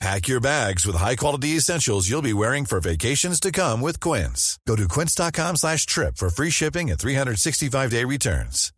Pack 0.00 0.28
your 0.28 0.40
bags 0.40 0.86
with 0.86 0.96
high-quality 0.96 1.56
essentials 1.58 2.08
you'll 2.08 2.22
be 2.22 2.32
wearing 2.32 2.64
for 2.64 2.80
vacations 2.80 3.38
to 3.38 3.52
come 3.52 3.82
with 3.82 4.00
Quince. 4.00 4.58
Go 4.66 4.74
to 4.74 4.88
quince.com 4.88 5.56
slash 5.56 5.84
trip 5.84 6.16
for 6.16 6.30
free 6.30 6.48
shipping 6.48 6.90
and 6.90 6.98
365-day 6.98 8.06
returns. 8.06 8.72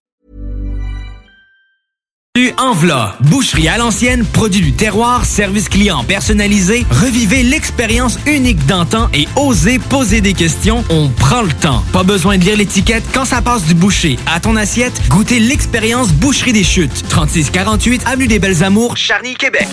Envla, 2.59 3.17
boucherie 3.21 3.69
à 3.69 3.79
l'ancienne, 3.79 4.25
produit 4.25 4.63
du 4.63 4.73
terroir, 4.73 5.25
service 5.25 5.69
client 5.69 6.03
personnalisé. 6.03 6.85
Revivez 6.91 7.45
l'expérience 7.45 8.19
unique 8.27 8.65
d'antan 8.67 9.09
et 9.15 9.29
osez 9.37 9.79
poser 9.79 10.21
des 10.23 10.35
questions. 10.35 10.83
On 10.91 11.09
prend 11.09 11.43
le 11.43 11.53
temps. 11.53 11.85
Pas 11.93 12.03
besoin 12.03 12.39
de 12.39 12.45
lire 12.45 12.57
l'étiquette. 12.57 13.05
Quand 13.15 13.27
ça 13.27 13.43
passe 13.43 13.65
du 13.65 13.75
boucher 13.75 14.19
à 14.27 14.41
ton 14.41 14.57
assiette, 14.57 15.01
goûtez 15.09 15.39
l'expérience 15.39 16.13
Boucherie 16.13 16.53
des 16.53 16.65
Chutes. 16.65 17.07
3648 17.11 18.07
Avenue 18.07 18.27
des 18.27 18.41
Belles 18.41 18.65
Amours, 18.65 18.97
Charny, 18.97 19.35
Québec. 19.35 19.69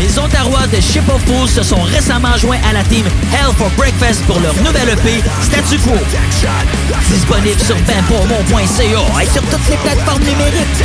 Les 0.00 0.18
Ontarois 0.18 0.66
de 0.66 0.80
Ship 0.80 1.06
of 1.14 1.22
Fools 1.26 1.50
se 1.50 1.62
sont 1.62 1.82
récemment 1.82 2.34
joints 2.38 2.60
à 2.66 2.72
la 2.72 2.82
team 2.84 3.04
Hell 3.34 3.52
for 3.58 3.68
Breakfast 3.76 4.24
pour 4.24 4.40
leur 4.40 4.54
nouvelle 4.62 4.88
EP 4.88 5.22
Statu 5.42 5.78
Quo. 5.78 5.92
Disponible 7.10 7.60
sur 7.60 7.76
benpourmont.ca 7.82 9.22
et 9.22 9.26
sur 9.26 9.42
toutes 9.42 9.68
les 9.68 9.76
plateformes 9.76 10.22
numériques. 10.22 10.84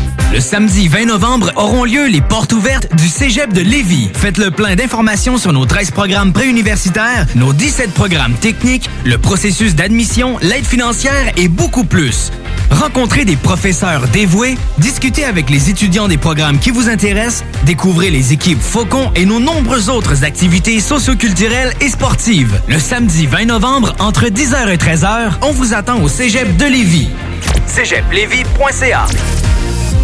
Le 0.33 0.39
samedi 0.39 0.87
20 0.87 1.07
novembre 1.07 1.51
auront 1.57 1.83
lieu 1.83 2.07
les 2.07 2.21
portes 2.21 2.53
ouvertes 2.53 2.87
du 2.95 3.09
Cégep 3.09 3.51
de 3.51 3.59
Lévis. 3.59 4.09
Faites 4.13 4.37
le 4.37 4.49
plein 4.49 4.75
d'informations 4.75 5.37
sur 5.37 5.51
nos 5.51 5.65
13 5.65 5.91
programmes 5.91 6.31
préuniversitaires, 6.31 7.25
nos 7.35 7.51
17 7.51 7.91
programmes 7.91 8.35
techniques, 8.35 8.89
le 9.03 9.17
processus 9.17 9.75
d'admission, 9.75 10.37
l'aide 10.41 10.65
financière 10.65 11.33
et 11.35 11.49
beaucoup 11.49 11.83
plus. 11.83 12.31
Rencontrez 12.69 13.25
des 13.25 13.35
professeurs 13.35 14.07
dévoués, 14.07 14.57
discutez 14.77 15.25
avec 15.25 15.49
les 15.49 15.69
étudiants 15.69 16.07
des 16.07 16.17
programmes 16.17 16.59
qui 16.59 16.71
vous 16.71 16.87
intéressent, 16.87 17.43
découvrez 17.65 18.09
les 18.09 18.31
équipes 18.31 18.61
Faucon 18.61 19.11
et 19.15 19.25
nos 19.25 19.41
nombreuses 19.41 19.89
autres 19.89 20.23
activités 20.23 20.79
socioculturelles 20.79 21.73
et 21.81 21.89
sportives. 21.89 22.57
Le 22.69 22.79
samedi 22.79 23.27
20 23.27 23.45
novembre, 23.45 23.93
entre 23.99 24.27
10h 24.27 24.69
et 24.69 24.77
13h, 24.77 25.33
on 25.41 25.51
vous 25.51 25.73
attend 25.73 26.01
au 26.01 26.07
Cégep 26.07 26.55
de 26.55 26.65
Lévis. 26.65 27.09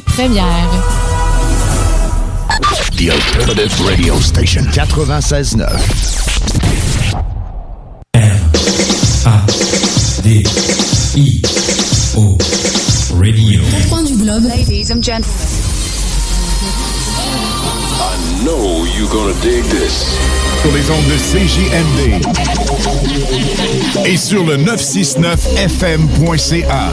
première. 0.00 0.68
The 2.96 3.10
Alternative 3.10 3.72
Radio 3.86 4.18
Station 4.20 4.64
96.9. 4.72 5.68
D 10.22 10.44
I 11.14 11.40
O 12.16 12.36
Radio. 13.20 13.60
Coins 13.88 14.04
du 14.04 14.16
globe. 14.16 14.44
Ladies 14.44 14.90
and 14.90 15.02
gentlemen. 15.02 15.36
I 18.00 18.16
know 18.44 18.84
you're 18.96 19.08
gonna 19.10 19.34
dig 19.40 19.64
this. 19.64 20.04
Sur 20.62 20.70
les 20.72 20.88
ondes 20.90 21.06
de 21.06 21.16
CJMD. 21.16 22.22
Et 24.06 24.16
sur 24.16 24.44
le 24.44 24.56
969fm.ca. 24.56 26.92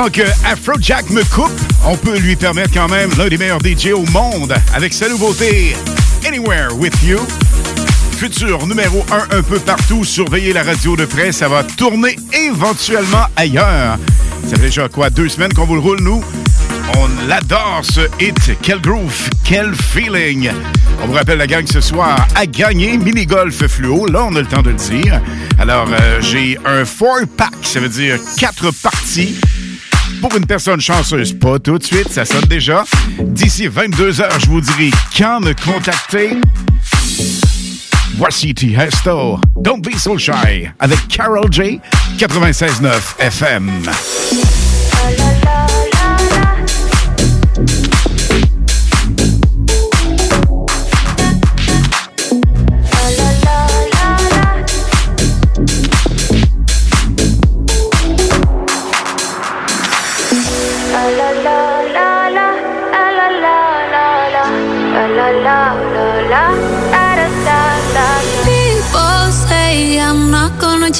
Avant 0.00 0.08
que 0.08 0.22
Afrojack 0.50 1.10
me 1.10 1.22
coupe, 1.24 1.52
on 1.84 1.94
peut 1.94 2.16
lui 2.16 2.34
permettre 2.34 2.72
quand 2.72 2.88
même 2.88 3.10
l'un 3.18 3.28
des 3.28 3.36
meilleurs 3.36 3.58
DJ 3.62 3.88
au 3.88 4.06
monde 4.06 4.54
avec 4.72 4.94
sa 4.94 5.10
nouveauté 5.10 5.76
Anywhere 6.26 6.74
With 6.74 6.94
You. 7.02 7.18
Futur 8.16 8.66
numéro 8.66 9.04
1 9.12 9.36
un 9.36 9.42
peu 9.42 9.58
partout. 9.58 10.02
Surveillez 10.02 10.54
la 10.54 10.62
radio 10.62 10.96
de 10.96 11.04
près. 11.04 11.32
Ça 11.32 11.50
va 11.50 11.64
tourner 11.64 12.16
éventuellement 12.32 13.26
ailleurs. 13.36 13.98
Ça 14.46 14.56
fait 14.56 14.62
déjà 14.62 14.88
quoi, 14.88 15.10
deux 15.10 15.28
semaines 15.28 15.52
qu'on 15.52 15.66
vous 15.66 15.74
le 15.74 15.80
roule, 15.80 16.00
nous? 16.00 16.24
On 16.96 17.26
l'adore 17.28 17.82
ce 17.82 18.00
hit. 18.18 18.56
Quel 18.62 18.80
groove, 18.80 19.28
quel 19.44 19.74
feeling. 19.74 20.50
On 21.02 21.08
vous 21.08 21.12
rappelle 21.12 21.38
la 21.38 21.46
gang 21.46 21.66
ce 21.70 21.82
soir 21.82 22.26
à 22.34 22.46
gagner 22.46 22.96
mini-golf 22.96 23.66
fluo. 23.66 24.06
Là, 24.06 24.24
on 24.24 24.34
a 24.34 24.40
le 24.40 24.46
temps 24.46 24.62
de 24.62 24.70
le 24.70 24.76
dire. 24.76 25.20
Alors, 25.58 25.88
euh, 25.92 26.22
j'ai 26.22 26.56
un 26.64 26.86
four-pack, 26.86 27.52
ça 27.62 27.80
veut 27.80 27.90
dire 27.90 28.18
quatre 28.38 28.70
parties 28.70 29.38
pour 30.20 30.36
une 30.36 30.46
personne 30.46 30.80
chanceuse. 30.80 31.32
Pas 31.32 31.58
tout 31.58 31.78
de 31.78 31.84
suite, 31.84 32.10
ça 32.10 32.24
sonne 32.24 32.44
déjà. 32.44 32.84
D'ici 33.18 33.66
22 33.66 34.20
heures, 34.20 34.38
je 34.40 34.46
vous 34.46 34.60
dirai 34.60 34.90
quand 35.16 35.40
me 35.40 35.52
contacter. 35.64 36.36
Voici 38.16 38.54
Tiesto, 38.54 39.40
Don't 39.56 39.80
Be 39.80 39.96
So 39.96 40.18
Shy, 40.18 40.68
avec 40.78 41.08
Carol 41.08 41.50
J, 41.50 41.80
96.9 42.18 43.18
FM. 43.18 43.70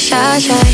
Shy, 0.10 0.39
shy, 0.39 0.69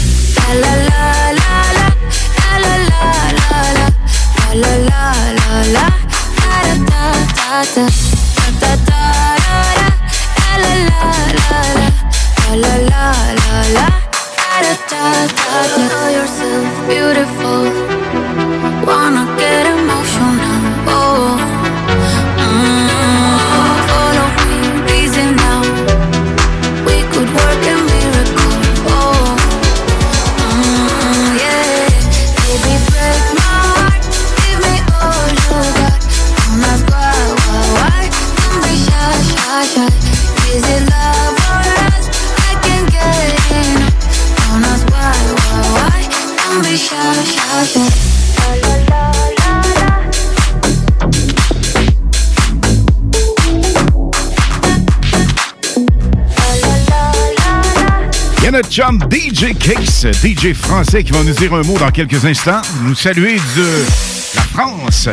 notre 58.56 58.70
chum 58.70 58.98
DJ 59.12 59.54
Kicks, 59.60 60.08
DJ 60.24 60.54
français, 60.54 61.04
qui 61.04 61.12
va 61.12 61.24
nous 61.24 61.34
dire 61.34 61.54
un 61.54 61.64
mot 61.64 61.78
dans 61.78 61.92
quelques 61.92 62.24
instants. 62.24 62.62
Nous 62.84 62.96
saluer 62.96 63.36
de 63.58 63.86
la 64.34 64.44
France. 64.44 65.10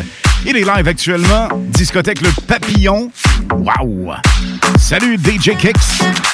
Il 0.47 0.57
est 0.57 0.65
live 0.65 0.87
actuellement. 0.87 1.49
Discothèque 1.71 2.21
Le 2.21 2.31
Papillon. 2.47 3.11
Waouh! 3.51 4.13
Salut 4.79 5.17
DJ 5.17 5.57
Kicks. 5.57 6.32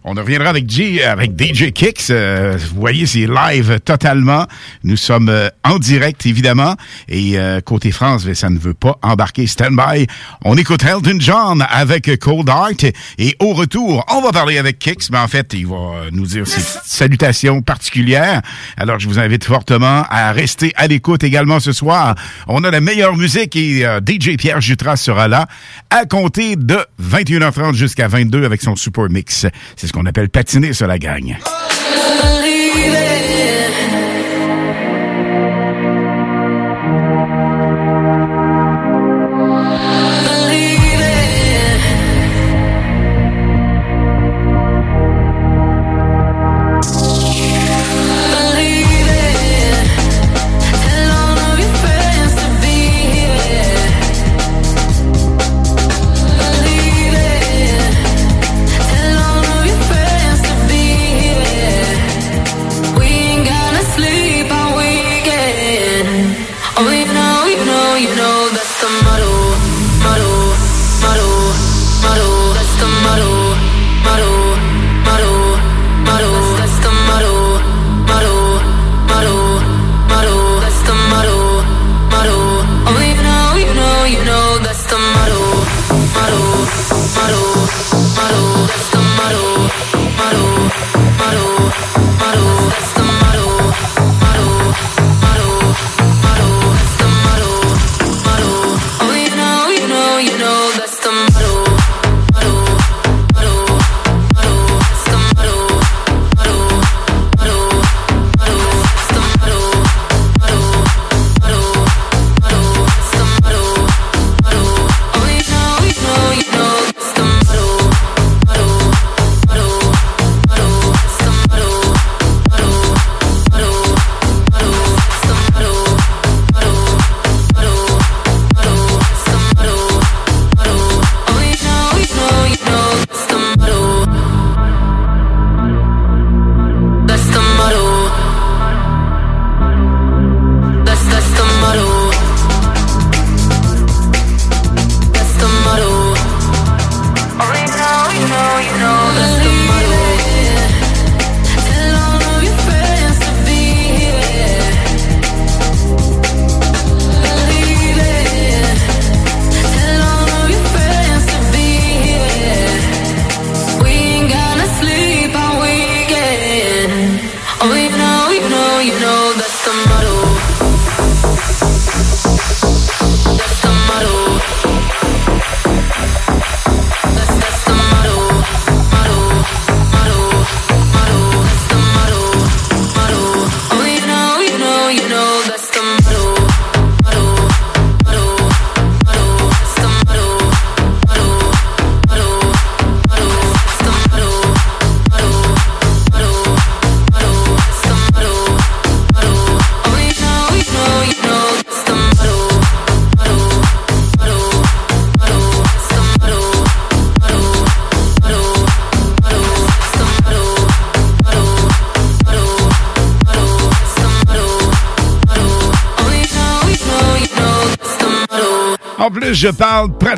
On 0.06 0.14
reviendra 0.14 0.50
avec, 0.50 0.70
G, 0.70 1.04
avec 1.04 1.32
DJ 1.32 1.72
Kicks. 1.72 2.10
Euh, 2.10 2.58
vous 2.72 2.80
voyez, 2.80 3.06
c'est 3.06 3.28
live 3.28 3.80
totalement. 3.84 4.46
Nous 4.86 4.96
sommes 4.96 5.28
euh, 5.28 5.50
en 5.66 5.78
direct, 5.78 6.26
évidemment. 6.26 6.76
Et 7.10 7.38
euh, 7.38 7.60
côté 7.60 7.92
France, 7.92 8.24
ben, 8.24 8.34
ça 8.34 8.50
ne 8.50 8.58
veut 8.58 8.74
pas 8.74 8.98
embarquer. 9.02 9.46
Stand-by. 9.46 10.08
On 10.46 10.56
écoute 10.56 10.86
Elton 10.86 11.18
John 11.20 11.66
avec 11.70 12.18
Cold 12.20 12.48
Heart. 12.48 12.86
Et 13.18 13.36
au 13.40 13.54
retour, 13.54 14.06
on 14.10 14.22
va 14.22 14.32
parler 14.32 14.58
avec 14.58 14.80
Kicks. 14.80 15.10
Mais 15.12 15.18
en 15.18 15.28
fait, 15.28 15.54
il 15.54 15.68
va 15.68 16.10
nous 16.14 16.26
dire 16.26 16.48
ses 16.48 16.62
salutations 16.86 17.62
particulières. 17.62 18.42
Alors, 18.78 19.00
je 19.00 19.08
vous 19.08 19.20
invite 19.20 19.44
fortement 19.44 20.06
à 20.10 20.32
rester 20.32 20.72
à 20.78 20.88
l'écoute 20.88 21.26
également 21.26 21.60
ce 21.60 21.74
soir. 21.74 22.16
On 22.48 22.64
a 22.64 22.72
la 22.72 22.80
meilleure 22.80 23.18
musique 23.18 23.58
et 23.58 23.86
DJ 24.08 24.38
Pierre 24.38 24.62
Jutras 24.62 24.96
sera 24.98 25.28
là 25.28 25.48
à 25.90 26.06
compter 26.06 26.56
de 26.56 26.78
21h30 27.04 27.74
jusqu'à 27.74 28.08
22 28.08 28.46
avec 28.46 28.62
son 28.62 28.78
super 28.78 29.10
mix. 29.10 29.46
Ce 29.90 29.94
qu'on 29.94 30.06
appelle 30.06 30.30
patiner 30.30 30.72
sur 30.74 30.86
la 30.86 31.00
gagne. 31.00 31.40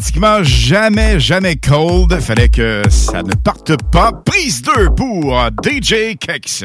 Pratiquement 0.01 0.43
jamais, 0.43 1.19
jamais 1.19 1.57
cold. 1.57 2.19
Fallait 2.21 2.49
que 2.49 2.81
ça 2.89 3.21
ne 3.21 3.35
parte 3.35 3.73
pas. 3.91 4.11
Prise 4.25 4.63
2 4.63 4.89
pour 4.95 5.39
DJ 5.63 6.17
Kex. 6.19 6.63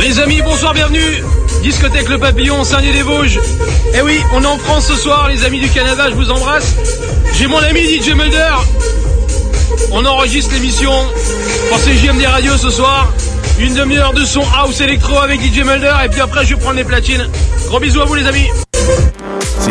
Les 0.00 0.18
amis, 0.18 0.40
bonsoir, 0.40 0.72
bienvenue. 0.72 1.22
Discothèque 1.62 2.08
Le 2.08 2.16
Papillon, 2.16 2.64
Saint-Denis-des-Vosges. 2.64 3.38
Eh 3.94 4.00
oui, 4.00 4.18
on 4.32 4.42
est 4.42 4.46
en 4.46 4.56
France 4.56 4.86
ce 4.86 4.94
soir, 4.94 5.28
les 5.28 5.44
amis 5.44 5.60
du 5.60 5.68
Canada, 5.68 6.06
je 6.08 6.14
vous 6.14 6.30
embrasse. 6.30 6.74
J'ai 7.34 7.48
mon 7.48 7.58
ami 7.58 7.82
DJ 7.82 8.14
Mulder. 8.14 8.54
On 9.92 10.06
enregistre 10.06 10.54
l'émission 10.54 10.92
pour 11.68 11.78
CJMD 11.78 12.24
Radio 12.24 12.56
ce 12.56 12.70
soir. 12.70 13.12
Une 13.58 13.74
demi-heure 13.74 14.14
de 14.14 14.24
son 14.24 14.42
house 14.54 14.80
électro 14.80 15.18
avec 15.18 15.42
DJ 15.42 15.64
Mulder 15.66 15.96
et 16.02 16.08
puis 16.08 16.22
après 16.22 16.46
je 16.46 16.54
vais 16.54 16.60
prendre 16.62 16.76
les 16.76 16.84
platines. 16.84 17.28
Gros 17.66 17.78
bisous 17.78 18.00
à 18.00 18.06
vous 18.06 18.14
les 18.14 18.26
amis. 18.26 18.48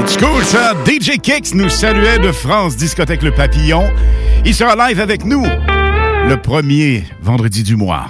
C'est 0.08 0.20
cool 0.20 0.44
ça. 0.44 0.74
DJ 0.86 1.18
Kicks 1.20 1.54
nous 1.54 1.70
saluait 1.70 2.20
de 2.20 2.32
France 2.32 2.76
Discothèque 2.76 3.24
Le 3.24 3.32
Papillon. 3.32 3.84
Il 4.46 4.54
sera 4.54 4.76
live 4.76 5.00
avec 5.00 5.26
nous 5.26 5.46
le 6.28 6.38
premier 6.38 7.04
vendredi 7.22 7.64
du 7.64 7.76
mois. 7.76 8.08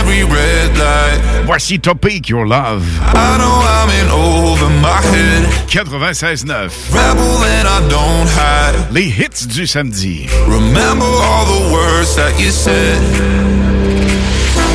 Every 0.00 0.22
red 0.22 0.76
light. 0.78 1.20
Voici 1.44 1.78
Topic 1.78 2.28
Your 2.28 2.46
Love. 2.46 2.84
I 3.14 3.36
know 3.36 3.60
I'm 3.62 3.90
in 3.90 4.10
over 4.10 4.70
my 4.80 5.00
head. 5.12 5.44
96.9. 5.68 6.70
Rebel 6.90 7.44
and 7.44 7.68
I 7.68 7.80
don't 7.88 8.28
hide. 8.28 8.92
Les 8.92 9.08
hits 9.10 9.46
du 9.46 9.66
samedi. 9.66 10.26
Remember 10.46 11.04
all 11.04 11.44
the 11.46 11.72
words 11.72 12.16
that 12.16 12.40
you 12.40 12.50
said. 12.50 12.98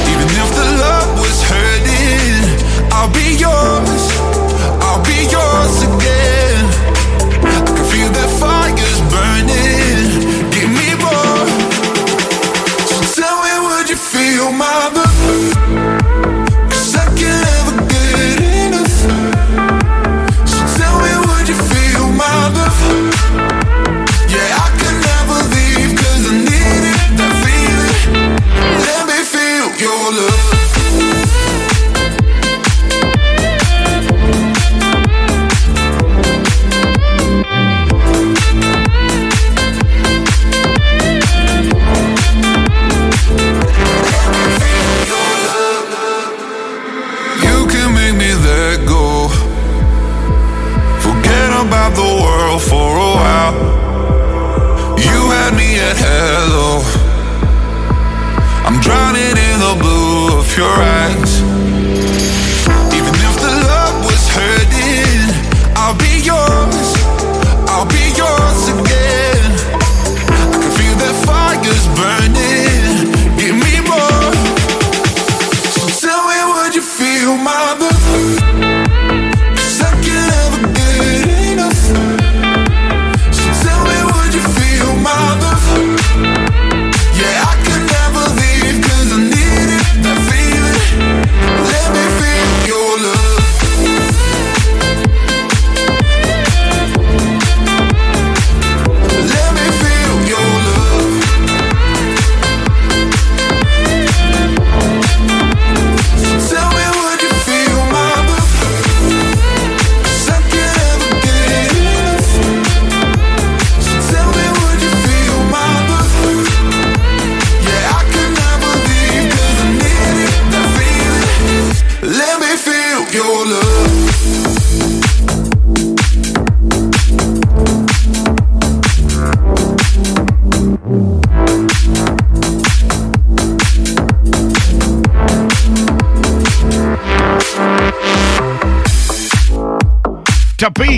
Even 0.07 0.29
if 0.29 0.55
the 0.55 0.77
love 0.77 1.19
was 1.19 1.43
hurting, 1.43 2.91
I'll 2.91 3.09
be 3.09 3.35
yours. 3.39 4.14
Be 5.07 5.17
yours 5.35 5.75
again. 5.89 6.63
I 7.43 7.57
can 7.65 7.85
feel 7.91 8.09
that 8.17 8.29
fire's 8.41 8.99
burning. 9.13 10.09
Give 10.53 10.69
me 10.79 10.89
more. 11.03 11.47
Tell 13.15 13.37
me, 13.43 13.53
would 13.67 13.89
you 13.89 13.97
feel 13.97 14.51
my? 14.51 15.04
you're 60.57 60.65
right 60.67 61.04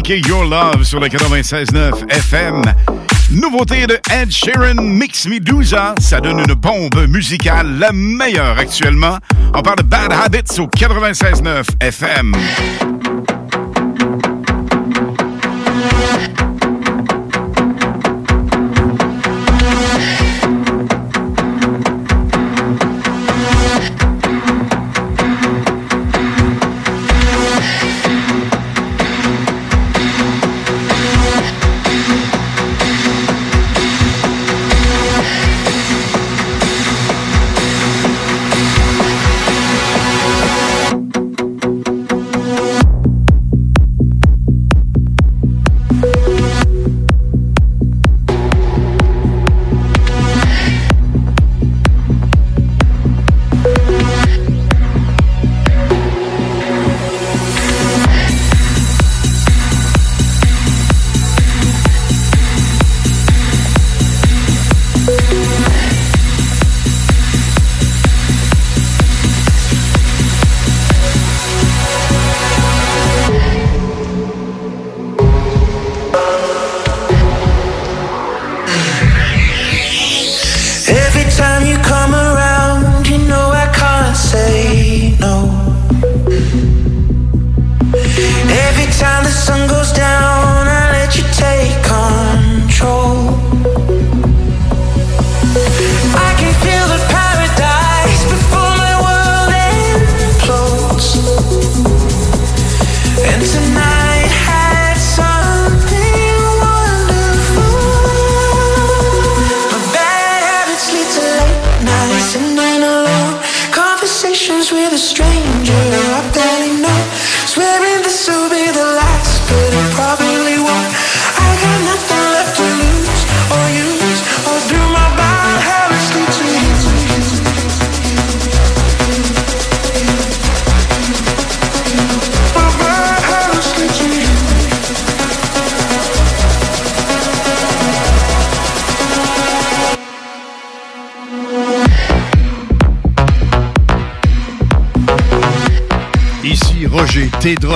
Your 0.09 0.45
Love 0.45 0.83
sur 0.83 1.01
le 1.01 1.07
96.9 1.07 2.09
FM. 2.09 2.61
Nouveauté 3.31 3.87
de 3.87 3.99
Ed 4.09 4.31
Sheeran, 4.31 4.81
Mix 4.81 5.27
Medusa. 5.27 5.95
Ça 5.99 6.21
donne 6.21 6.39
une 6.39 6.53
bombe 6.53 7.07
musicale, 7.07 7.77
la 7.77 7.91
meilleure 7.91 8.57
actuellement. 8.57 9.17
On 9.53 9.61
parle 9.61 9.79
de 9.79 9.83
Bad 9.83 10.13
Habits 10.13 10.59
au 10.59 10.67
96.9 10.67 11.65
FM. 11.81 12.33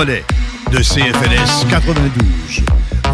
de 0.04 0.78
CFLS 0.78 1.66
92. 1.70 2.64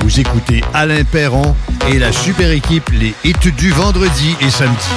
Vous 0.00 0.20
écoutez 0.20 0.62
Alain 0.72 1.04
Perron 1.04 1.54
et 1.86 1.98
la 1.98 2.12
super 2.12 2.50
équipe 2.50 2.88
Les 2.92 3.14
Hits 3.24 3.52
du 3.58 3.70
vendredi 3.72 4.34
et 4.40 4.48
samedi. 4.48 4.88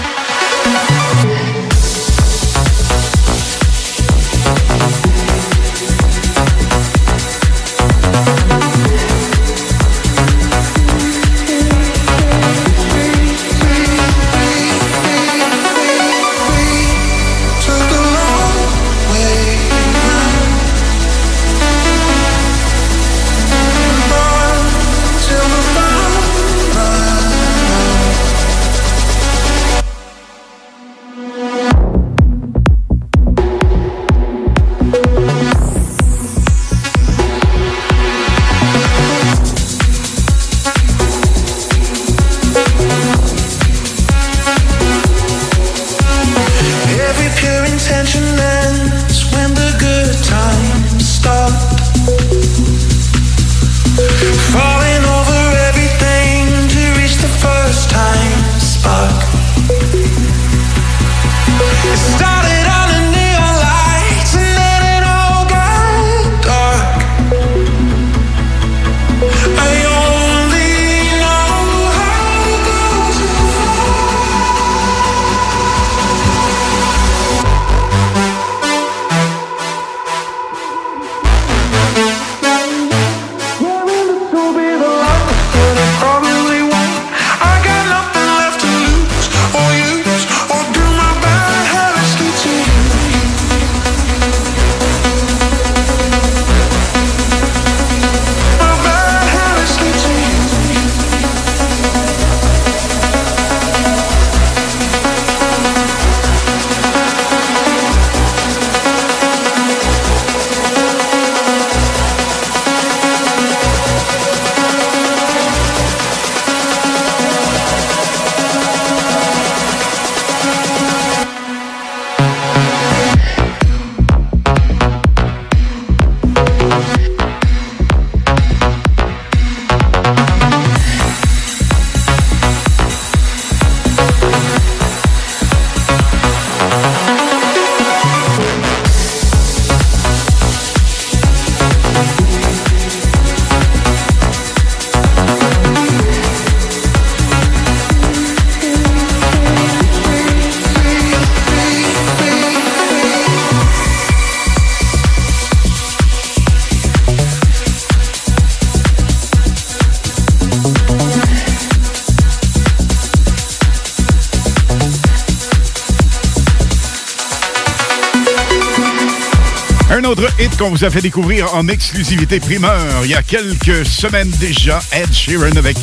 Qu'on 170.61 170.69
vous 170.69 170.85
a 170.85 170.91
fait 170.91 171.01
découvrir 171.01 171.55
en 171.55 171.67
exclusivité 171.67 172.39
primeur 172.39 173.03
il 173.03 173.09
y 173.09 173.15
a 173.15 173.23
quelques 173.23 173.83
semaines 173.83 174.29
déjà. 174.39 174.79
Ed 174.91 175.11
Sheeran 175.11 175.57
avec 175.57 175.77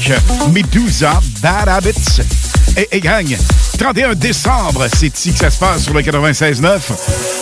Medusa, 0.53 1.21
Bad 1.43 1.69
Habits. 1.69 2.21
Et, 2.77 2.89
et 2.93 3.01
gang, 3.01 3.27
31 3.77 4.15
décembre, 4.15 4.87
c'est 4.95 5.19
ici 5.19 5.33
que 5.33 5.39
ça 5.41 5.51
se 5.51 5.59
passe 5.59 5.83
sur 5.83 5.95
le 5.95 6.03
96.9. 6.03 6.79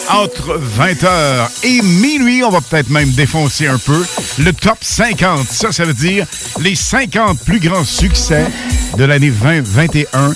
Entre 0.08 0.58
20h 0.78 1.48
et 1.64 1.82
minuit, 1.82 2.42
on 2.42 2.50
va 2.50 2.62
peut-être 2.62 2.88
même 2.88 3.10
défoncer 3.10 3.66
un 3.66 3.78
peu 3.78 4.02
le 4.38 4.52
top 4.54 4.78
50. 4.80 5.46
Ça, 5.50 5.72
ça 5.72 5.84
veut 5.84 5.92
dire 5.92 6.26
les 6.62 6.74
50 6.74 7.38
plus 7.40 7.60
grands 7.60 7.84
succès 7.84 8.46
de 8.96 9.04
l'année 9.04 9.30
2021 9.30 10.32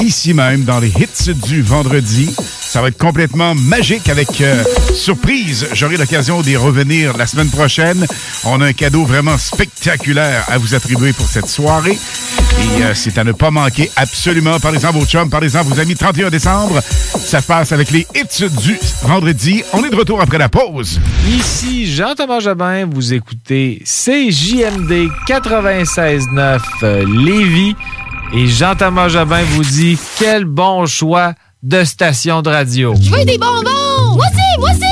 ici 0.00 0.34
même 0.34 0.64
dans 0.64 0.80
les 0.80 0.88
hits 0.88 1.32
du 1.46 1.62
vendredi. 1.62 2.34
Ça 2.72 2.80
va 2.80 2.88
être 2.88 2.96
complètement 2.96 3.54
magique 3.54 4.08
avec 4.08 4.40
euh, 4.40 4.64
surprise. 4.94 5.68
J'aurai 5.74 5.98
l'occasion 5.98 6.40
d'y 6.40 6.56
revenir 6.56 7.18
la 7.18 7.26
semaine 7.26 7.50
prochaine. 7.50 8.06
On 8.46 8.62
a 8.62 8.68
un 8.68 8.72
cadeau 8.72 9.04
vraiment 9.04 9.36
spectaculaire 9.36 10.46
à 10.48 10.56
vous 10.56 10.74
attribuer 10.74 11.12
pour 11.12 11.26
cette 11.26 11.48
soirée. 11.48 11.98
Et 11.98 12.82
euh, 12.82 12.94
c'est 12.94 13.18
à 13.18 13.24
ne 13.24 13.32
pas 13.32 13.50
manquer 13.50 13.90
absolument. 13.96 14.58
Parlez-en 14.58 14.88
à 14.88 14.90
vos 14.90 15.04
chums, 15.04 15.28
parlez-en 15.28 15.58
à 15.58 15.62
vos 15.64 15.78
amis. 15.80 15.96
31 15.96 16.30
décembre, 16.30 16.80
ça 16.80 17.42
passe 17.42 17.72
avec 17.72 17.90
les 17.90 18.06
hits 18.14 18.48
du 18.62 18.78
vendredi. 19.02 19.62
On 19.74 19.84
est 19.84 19.90
de 19.90 19.96
retour 19.96 20.22
après 20.22 20.38
la 20.38 20.48
pause. 20.48 20.98
Ici 21.28 21.94
Jean-Thomas 21.94 22.40
Jobin, 22.40 22.86
vous 22.86 23.12
écoutez 23.12 23.82
CJMD 23.84 25.10
96.9 25.28 26.60
euh, 26.84 27.04
Lévis. 27.06 27.76
Et 28.32 28.46
Jean-Thomas 28.46 29.08
Jobin 29.08 29.42
vous 29.50 29.62
dit 29.62 29.98
quel 30.18 30.46
bon 30.46 30.86
choix 30.86 31.34
de 31.62 31.84
station 31.84 32.42
de 32.42 32.50
radio. 32.50 32.94
Je 33.00 33.10
veux 33.10 33.24
des 33.24 33.38
bonbons! 33.38 34.16
Moi 34.16 34.26
aussi! 34.70 34.91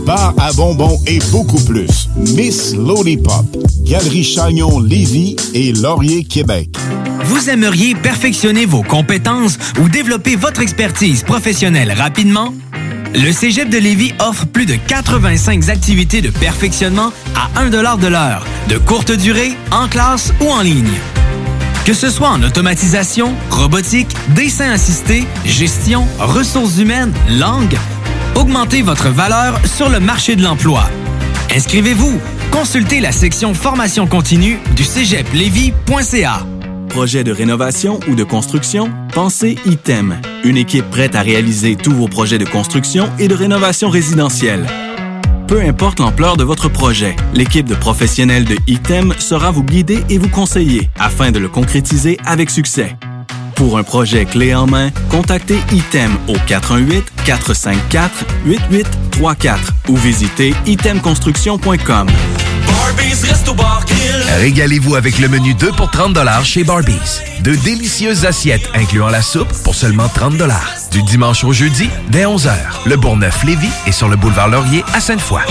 à 0.15 0.51
bonbons 0.53 0.99
et 1.07 1.19
beaucoup 1.31 1.59
plus. 1.63 2.09
Miss 2.17 2.75
Lollipop, 2.75 3.45
Galerie 3.83 4.23
Chagnon 4.23 4.79
Lévis 4.79 5.35
et 5.53 5.71
Laurier 5.71 6.23
Québec. 6.23 6.69
Vous 7.25 7.49
aimeriez 7.49 7.95
perfectionner 7.95 8.65
vos 8.65 8.83
compétences 8.83 9.57
ou 9.79 9.87
développer 9.87 10.35
votre 10.35 10.61
expertise 10.61 11.23
professionnelle 11.23 11.93
rapidement? 11.93 12.53
Le 13.13 13.31
Cégep 13.31 13.69
de 13.69 13.77
Lévis 13.77 14.13
offre 14.19 14.45
plus 14.47 14.65
de 14.65 14.75
85 14.75 15.69
activités 15.69 16.21
de 16.21 16.29
perfectionnement 16.29 17.11
à 17.35 17.61
1 17.61 17.69
de 17.69 18.07
l'heure, 18.07 18.45
de 18.67 18.77
courte 18.77 19.11
durée, 19.11 19.53
en 19.71 19.87
classe 19.87 20.33
ou 20.41 20.49
en 20.49 20.61
ligne. 20.61 20.99
Que 21.85 21.93
ce 21.93 22.09
soit 22.09 22.29
en 22.29 22.43
automatisation, 22.43 23.33
robotique, 23.49 24.13
dessin 24.35 24.71
assisté, 24.71 25.25
gestion, 25.45 26.05
ressources 26.19 26.77
humaines, 26.77 27.13
langue, 27.29 27.77
augmentez 28.35 28.81
votre 28.81 29.09
valeur 29.09 29.59
sur 29.65 29.89
le 29.89 29.99
marché 29.99 30.35
de 30.35 30.43
l'emploi. 30.43 30.89
Inscrivez-vous. 31.55 32.19
Consultez 32.51 32.99
la 32.99 33.11
section 33.11 33.53
formation 33.53 34.07
continue 34.07 34.59
du 34.75 34.83
cégeplevy.ca. 34.83 36.45
Projet 36.89 37.23
de 37.23 37.31
rénovation 37.31 37.99
ou 38.09 38.15
de 38.15 38.23
construction? 38.23 38.91
Pensez 39.13 39.57
ITEM. 39.65 40.19
Une 40.43 40.57
équipe 40.57 40.89
prête 40.89 41.15
à 41.15 41.21
réaliser 41.21 41.75
tous 41.75 41.93
vos 41.93 42.07
projets 42.07 42.37
de 42.37 42.45
construction 42.45 43.09
et 43.19 43.27
de 43.27 43.35
rénovation 43.35 43.89
résidentielle. 43.89 44.65
Peu 45.47 45.61
importe 45.61 45.99
l'ampleur 45.99 46.37
de 46.37 46.43
votre 46.43 46.69
projet, 46.69 47.15
l'équipe 47.33 47.67
de 47.67 47.75
professionnels 47.75 48.45
de 48.45 48.55
ITEM 48.67 49.13
sera 49.19 49.51
vous 49.51 49.63
guider 49.63 50.03
et 50.09 50.17
vous 50.17 50.29
conseiller 50.29 50.89
afin 50.97 51.31
de 51.31 51.39
le 51.39 51.49
concrétiser 51.49 52.17
avec 52.25 52.49
succès. 52.49 52.95
Pour 53.61 53.77
un 53.77 53.83
projet 53.83 54.25
clé 54.25 54.55
en 54.55 54.65
main, 54.65 54.89
contactez 55.07 55.59
ITEM 55.71 56.17
au 56.27 56.33
418-454-8834 57.27 59.57
ou 59.87 59.95
visitez 59.97 60.55
itemconstruction.com. 60.65 62.07
Régalez-vous 64.39 64.95
avec 64.95 65.19
le 65.19 65.27
menu 65.27 65.53
2 65.53 65.73
pour 65.73 65.91
30 65.91 66.17
chez 66.43 66.63
Barbies. 66.63 67.21
De 67.43 67.53
délicieuses 67.53 68.25
assiettes 68.25 68.67
incluant 68.73 69.09
la 69.09 69.21
soupe 69.21 69.53
pour 69.63 69.75
seulement 69.75 70.07
30 70.07 70.41
Du 70.91 71.03
dimanche 71.03 71.43
au 71.43 71.53
jeudi, 71.53 71.87
dès 72.09 72.25
11h, 72.25 72.55
le 72.87 72.95
Bourgneuf-Lévis 72.95 73.69
est 73.85 73.91
sur 73.91 74.09
le 74.09 74.15
boulevard 74.15 74.47
Laurier 74.47 74.83
à 74.95 74.99
Sainte-Foy. 74.99 75.43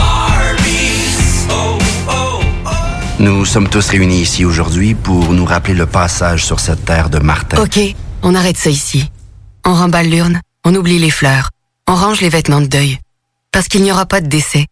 Nous 3.20 3.44
sommes 3.44 3.68
tous 3.68 3.86
réunis 3.90 4.22
ici 4.22 4.46
aujourd'hui 4.46 4.94
pour 4.94 5.34
nous 5.34 5.44
rappeler 5.44 5.74
le 5.74 5.84
passage 5.84 6.42
sur 6.42 6.58
cette 6.58 6.86
terre 6.86 7.10
de 7.10 7.18
Martin. 7.18 7.62
OK, 7.62 7.78
on 8.22 8.34
arrête 8.34 8.56
ça 8.56 8.70
ici. 8.70 9.10
On 9.66 9.74
remballe 9.74 10.08
l'urne, 10.08 10.40
on 10.64 10.74
oublie 10.74 10.98
les 10.98 11.10
fleurs, 11.10 11.50
on 11.86 11.94
range 11.94 12.22
les 12.22 12.30
vêtements 12.30 12.62
de 12.62 12.66
deuil. 12.66 12.98
Parce 13.52 13.68
qu'il 13.68 13.82
n'y 13.82 13.92
aura 13.92 14.06
pas 14.06 14.22
de 14.22 14.26
décès. 14.26 14.64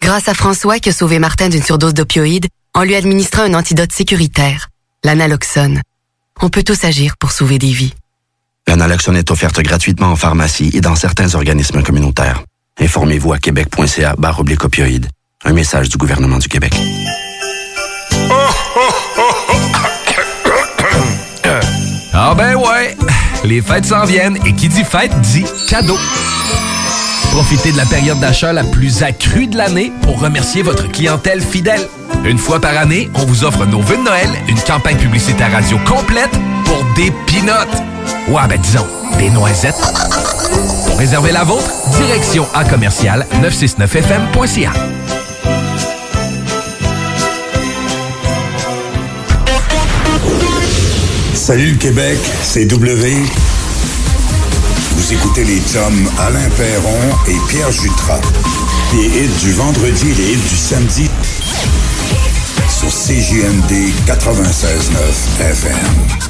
Grâce 0.00 0.26
à 0.26 0.34
François 0.34 0.80
qui 0.80 0.88
a 0.88 0.92
sauvé 0.92 1.20
Martin 1.20 1.48
d'une 1.48 1.62
surdose 1.62 1.94
d'opioïdes 1.94 2.48
en 2.74 2.82
lui 2.82 2.96
administrant 2.96 3.44
un 3.44 3.54
antidote 3.54 3.92
sécuritaire, 3.92 4.68
l'analoxone. 5.04 5.80
On 6.40 6.48
peut 6.48 6.64
tous 6.64 6.82
agir 6.82 7.16
pour 7.18 7.30
sauver 7.30 7.60
des 7.60 7.70
vies. 7.70 7.94
La 8.66 8.74
naloxone 8.74 9.16
est 9.16 9.30
offerte 9.30 9.60
gratuitement 9.60 10.08
en 10.08 10.16
pharmacie 10.16 10.72
et 10.74 10.80
dans 10.80 10.96
certains 10.96 11.36
organismes 11.36 11.84
communautaires. 11.84 12.42
Informez-vous 12.80 13.32
à 13.32 13.38
québec.ca 13.38 14.16
barre 14.18 14.40
oblique 14.40 14.64
opioïdes. 14.64 15.06
Un 15.44 15.52
message 15.52 15.88
du 15.88 15.98
gouvernement 15.98 16.38
du 16.38 16.48
Québec. 16.48 16.74
Ah 22.24 22.36
ben 22.36 22.54
ouais, 22.54 22.96
les 23.42 23.60
fêtes 23.60 23.86
s'en 23.86 24.04
viennent 24.04 24.38
et 24.46 24.54
qui 24.54 24.68
dit 24.68 24.84
fête 24.84 25.10
dit 25.22 25.44
cadeau. 25.68 25.98
Profitez 27.32 27.72
de 27.72 27.76
la 27.76 27.84
période 27.84 28.20
d'achat 28.20 28.52
la 28.52 28.62
plus 28.62 29.02
accrue 29.02 29.48
de 29.48 29.56
l'année 29.56 29.90
pour 30.02 30.20
remercier 30.20 30.62
votre 30.62 30.88
clientèle 30.88 31.40
fidèle. 31.40 31.88
Une 32.24 32.38
fois 32.38 32.60
par 32.60 32.76
année, 32.76 33.10
on 33.14 33.26
vous 33.26 33.42
offre 33.42 33.66
nos 33.66 33.80
vœux 33.80 33.96
de 33.96 34.04
Noël, 34.04 34.28
une 34.46 34.60
campagne 34.60 34.98
publicitaire 34.98 35.50
radio 35.50 35.76
complète 35.84 36.30
pour 36.64 36.84
des 36.94 37.10
pinottes. 37.26 37.82
Ouais, 38.28 38.46
ben 38.48 38.60
disons, 38.60 38.86
des 39.18 39.30
noisettes. 39.30 39.74
Pour 40.86 40.98
réserver 40.98 41.32
la 41.32 41.42
vôtre, 41.42 41.72
direction 41.96 42.46
à 42.54 42.62
commercial 42.62 43.26
969fm.ca. 43.42 44.70
Salut 51.42 51.72
le 51.72 51.76
Québec, 51.76 52.18
c'est 52.44 52.66
W. 52.66 53.16
Vous 54.94 55.12
écoutez 55.12 55.42
les 55.42 55.58
chums 55.58 56.08
Alain 56.20 56.48
Perron 56.56 56.96
et 57.26 57.36
Pierre 57.48 57.72
Jutras. 57.72 58.20
Les 58.94 59.06
hits 59.06 59.40
du 59.40 59.50
vendredi 59.54 60.10
et 60.12 60.14
les 60.14 60.34
hits 60.34 60.48
du 60.48 60.56
samedi 60.56 61.10
sur 62.68 62.90
CJMD 62.90 63.72
96.9 64.06 65.40
FM. 65.40 66.22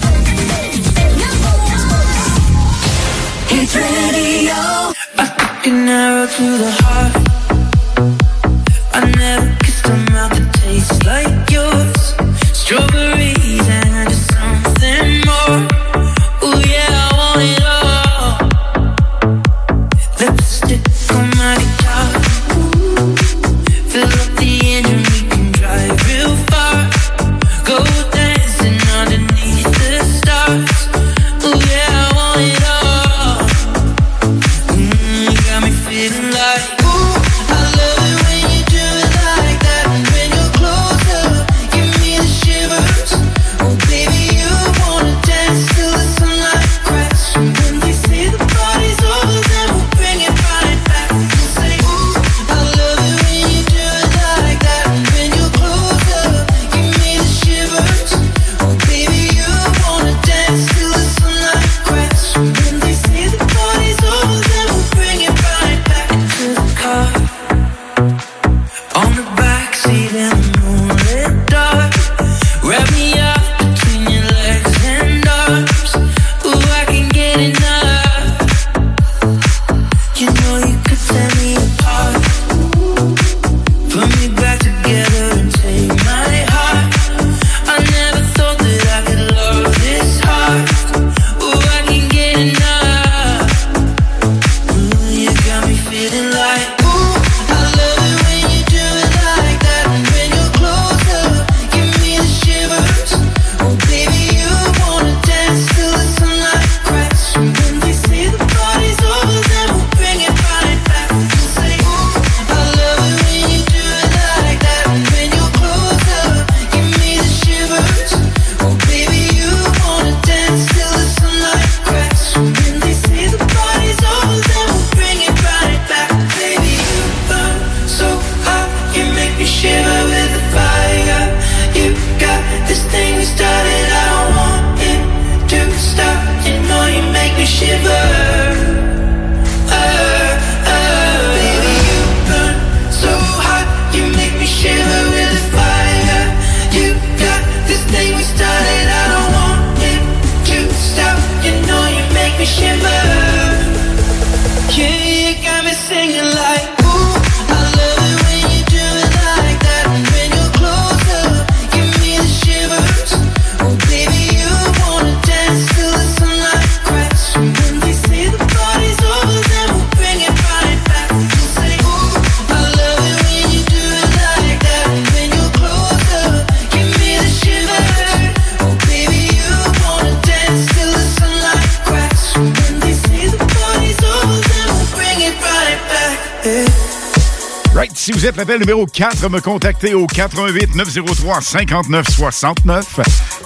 Si 188.02 188.10
vous 188.10 188.26
êtes 188.26 188.36
l'appel 188.36 188.58
numéro 188.58 188.84
4, 188.84 189.30
me 189.30 189.40
contactez 189.40 189.94
au 189.94 190.08
88 190.08 190.74
903 190.74 191.40
59 191.40 192.10
69. 192.10 193.00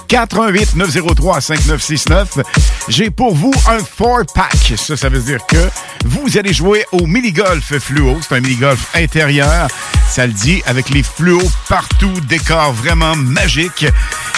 88 0.07 0.75
903 0.75 1.41
5969. 1.41 2.39
J'ai 2.87 3.11
pour 3.11 3.35
vous 3.35 3.53
un 3.67 3.77
4-pack. 3.77 4.73
Ça, 4.75 4.97
ça 4.97 5.09
veut 5.09 5.19
dire 5.19 5.45
que 5.45 5.69
vous 6.05 6.39
allez 6.39 6.53
jouer 6.53 6.85
au 6.91 7.05
mini-golf 7.05 7.77
fluo. 7.77 8.17
C'est 8.27 8.33
un 8.33 8.39
mini-golf 8.39 8.95
intérieur. 8.95 9.67
Ça 10.09 10.25
le 10.25 10.33
dit, 10.33 10.63
avec 10.65 10.89
les 10.89 11.03
fluos 11.03 11.51
partout, 11.69 12.19
décor 12.27 12.73
vraiment 12.73 13.15
magique. 13.15 13.85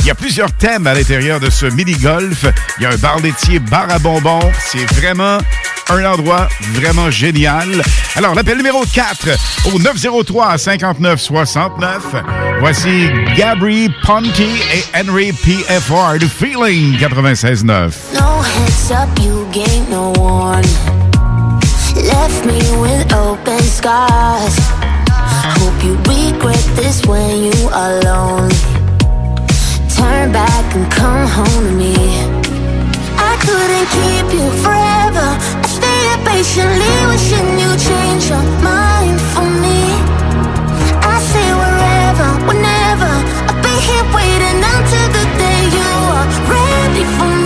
Il 0.02 0.06
y 0.06 0.10
a 0.10 0.16
plusieurs 0.16 0.52
thèmes 0.52 0.86
à 0.86 0.96
l'intérieur 0.96 1.40
de 1.40 1.50
ce 1.50 1.66
mini-golf. 1.66 2.46
Il 2.78 2.84
y 2.84 2.86
a 2.86 2.90
un 2.90 2.98
bar 2.98 3.22
laitier, 3.22 3.60
bar 3.60 3.90
à 3.90 4.00
bonbons. 4.00 4.52
C'est 4.60 4.86
vraiment 4.96 5.38
un 5.90 6.06
endroit 6.06 6.48
vraiment 6.74 7.10
génial. 7.10 7.82
Alors, 8.16 8.36
l'appel 8.36 8.58
numéro 8.58 8.84
4 8.94 9.28
au 9.74 9.80
903 9.80 10.58
59 10.58 11.20
69. 11.20 12.04
Voici 12.60 13.10
Gabri 13.38 13.90
Ponky 14.04 14.50
et 14.74 14.84
Henry 14.94 15.32
PFR 15.32 16.20
de 16.20 16.28
Feeling 16.28 16.98
96.9. 16.98 17.92
No 18.14 18.42
heads 18.42 18.92
up, 18.92 19.10
you 19.24 19.46
gained 19.52 19.90
no 19.90 20.14
warning. 20.18 20.70
Left 21.96 22.46
me 22.46 22.60
with 22.80 23.14
open 23.14 23.60
scars. 23.64 24.58
Hope 25.60 25.84
you 25.84 25.96
regret 26.08 26.64
this 26.76 27.06
when 27.06 27.44
you 27.44 27.70
are 27.74 28.00
lonely. 28.04 28.56
Turn 29.96 30.32
back 30.32 30.76
and 30.76 30.90
come 30.92 31.28
home 31.28 31.66
to 31.66 31.72
me. 31.72 31.96
I 33.18 33.36
couldn't 33.42 33.88
keep 33.92 34.34
you 34.34 34.50
forever. 34.64 35.59
Patiently 36.26 36.96
wishing 37.08 37.60
you 37.60 37.76
change 37.76 38.30
your 38.30 38.44
mind 38.64 39.20
for 39.34 39.44
me. 39.44 39.82
I 41.04 41.20
say 41.32 41.48
wherever, 41.62 42.30
whenever. 42.48 43.12
I'll 43.50 43.62
be 43.62 43.76
here 43.88 44.08
waiting 44.16 44.62
until 44.74 45.08
the 45.18 45.26
day 45.38 45.62
you 45.78 45.90
are 46.16 46.28
ready 46.48 47.04
for 47.18 47.28
me. 47.28 47.39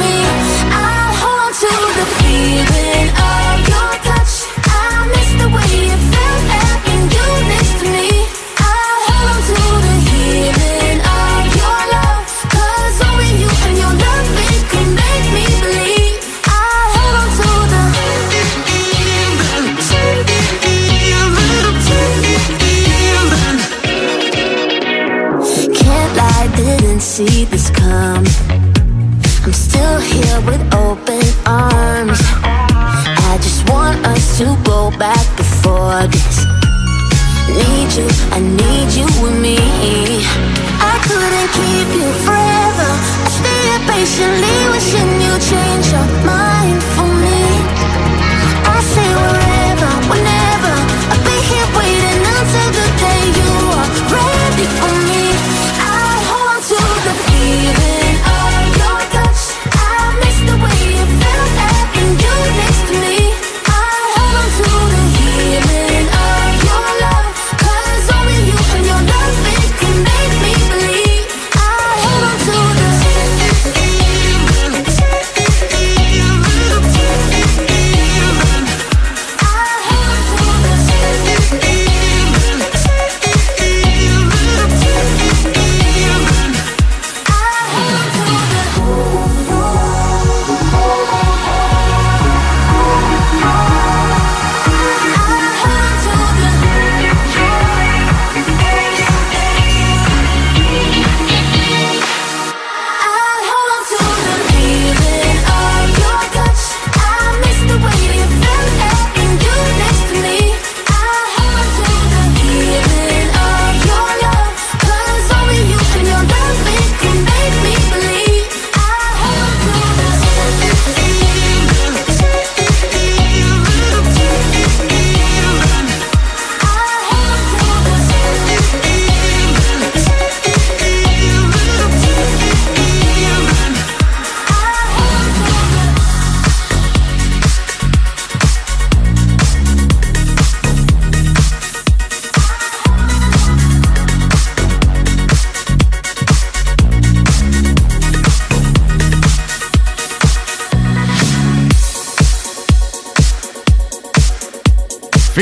See 27.13 27.45
this 27.45 27.69
come. 27.69 28.25
I'm 29.45 29.53
still 29.53 29.99
here 29.99 30.39
with 30.49 30.63
open 30.73 31.21
arms. 31.45 32.19
I 33.29 33.37
just 33.37 33.69
want 33.69 34.03
us 34.07 34.39
to 34.39 34.45
go 34.65 34.89
back 34.97 35.21
before 35.37 36.07
this. 36.09 36.37
Need 37.53 37.89
you, 37.93 38.09
I 38.33 38.39
need 38.41 38.89
you 38.97 39.05
with 39.21 39.37
me. 39.45 39.61
I 40.81 40.95
couldn't 41.05 41.49
keep 41.53 41.89
you 42.01 42.09
forever. 42.25 42.89
I 43.25 43.29
stayed 43.37 43.81
patiently 43.93 44.57
wishing 44.73 45.13
you 45.21 45.33
change 45.53 45.85
your 45.93 46.09
mind 46.25 46.81
for 46.97 47.09
me. 47.25 47.45
I 48.73 48.77
say 48.93 49.09
wherever, 49.21 49.82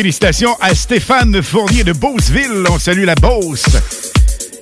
Félicitations 0.01 0.57
à 0.59 0.73
Stéphane 0.73 1.43
Fournier 1.43 1.83
de 1.83 1.93
Beauceville. 1.93 2.63
On 2.71 2.79
salue 2.79 3.03
la 3.03 3.13
Beauce. 3.13 3.67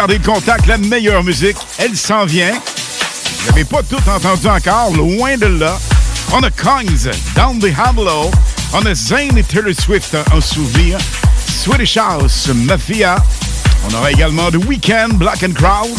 gardez 0.09 0.27
le 0.27 0.33
contact, 0.33 0.67
la 0.67 0.79
meilleure 0.79 1.23
musique, 1.23 1.57
elle 1.79 1.97
s'en 1.97 2.25
vient. 2.25 2.53
Vous 2.53 3.51
n'avez 3.51 3.65
pas 3.65 3.83
tout 3.83 4.01
entendu 4.09 4.47
encore, 4.47 4.91
loin 4.95 5.37
de 5.37 5.47
là. 5.47 5.79
On 6.33 6.43
a 6.43 6.51
Kongs, 6.51 7.11
Down 7.35 7.59
the 7.59 7.69
Hamlow. 7.79 8.31
On 8.73 8.87
a 8.87 8.95
Zayn 8.95 9.37
et 9.37 9.43
Taylor 9.43 9.75
Swift 9.79 10.17
en 10.33 10.41
souvenir. 10.41 10.99
Swedish 11.47 11.99
House, 11.99 12.49
Mafia. 12.55 13.17
On 13.87 13.95
aura 13.95 14.11
également 14.11 14.51
The 14.51 14.65
Weeknd, 14.67 15.15
Black 15.15 15.43
and 15.43 15.53
Crowd, 15.53 15.91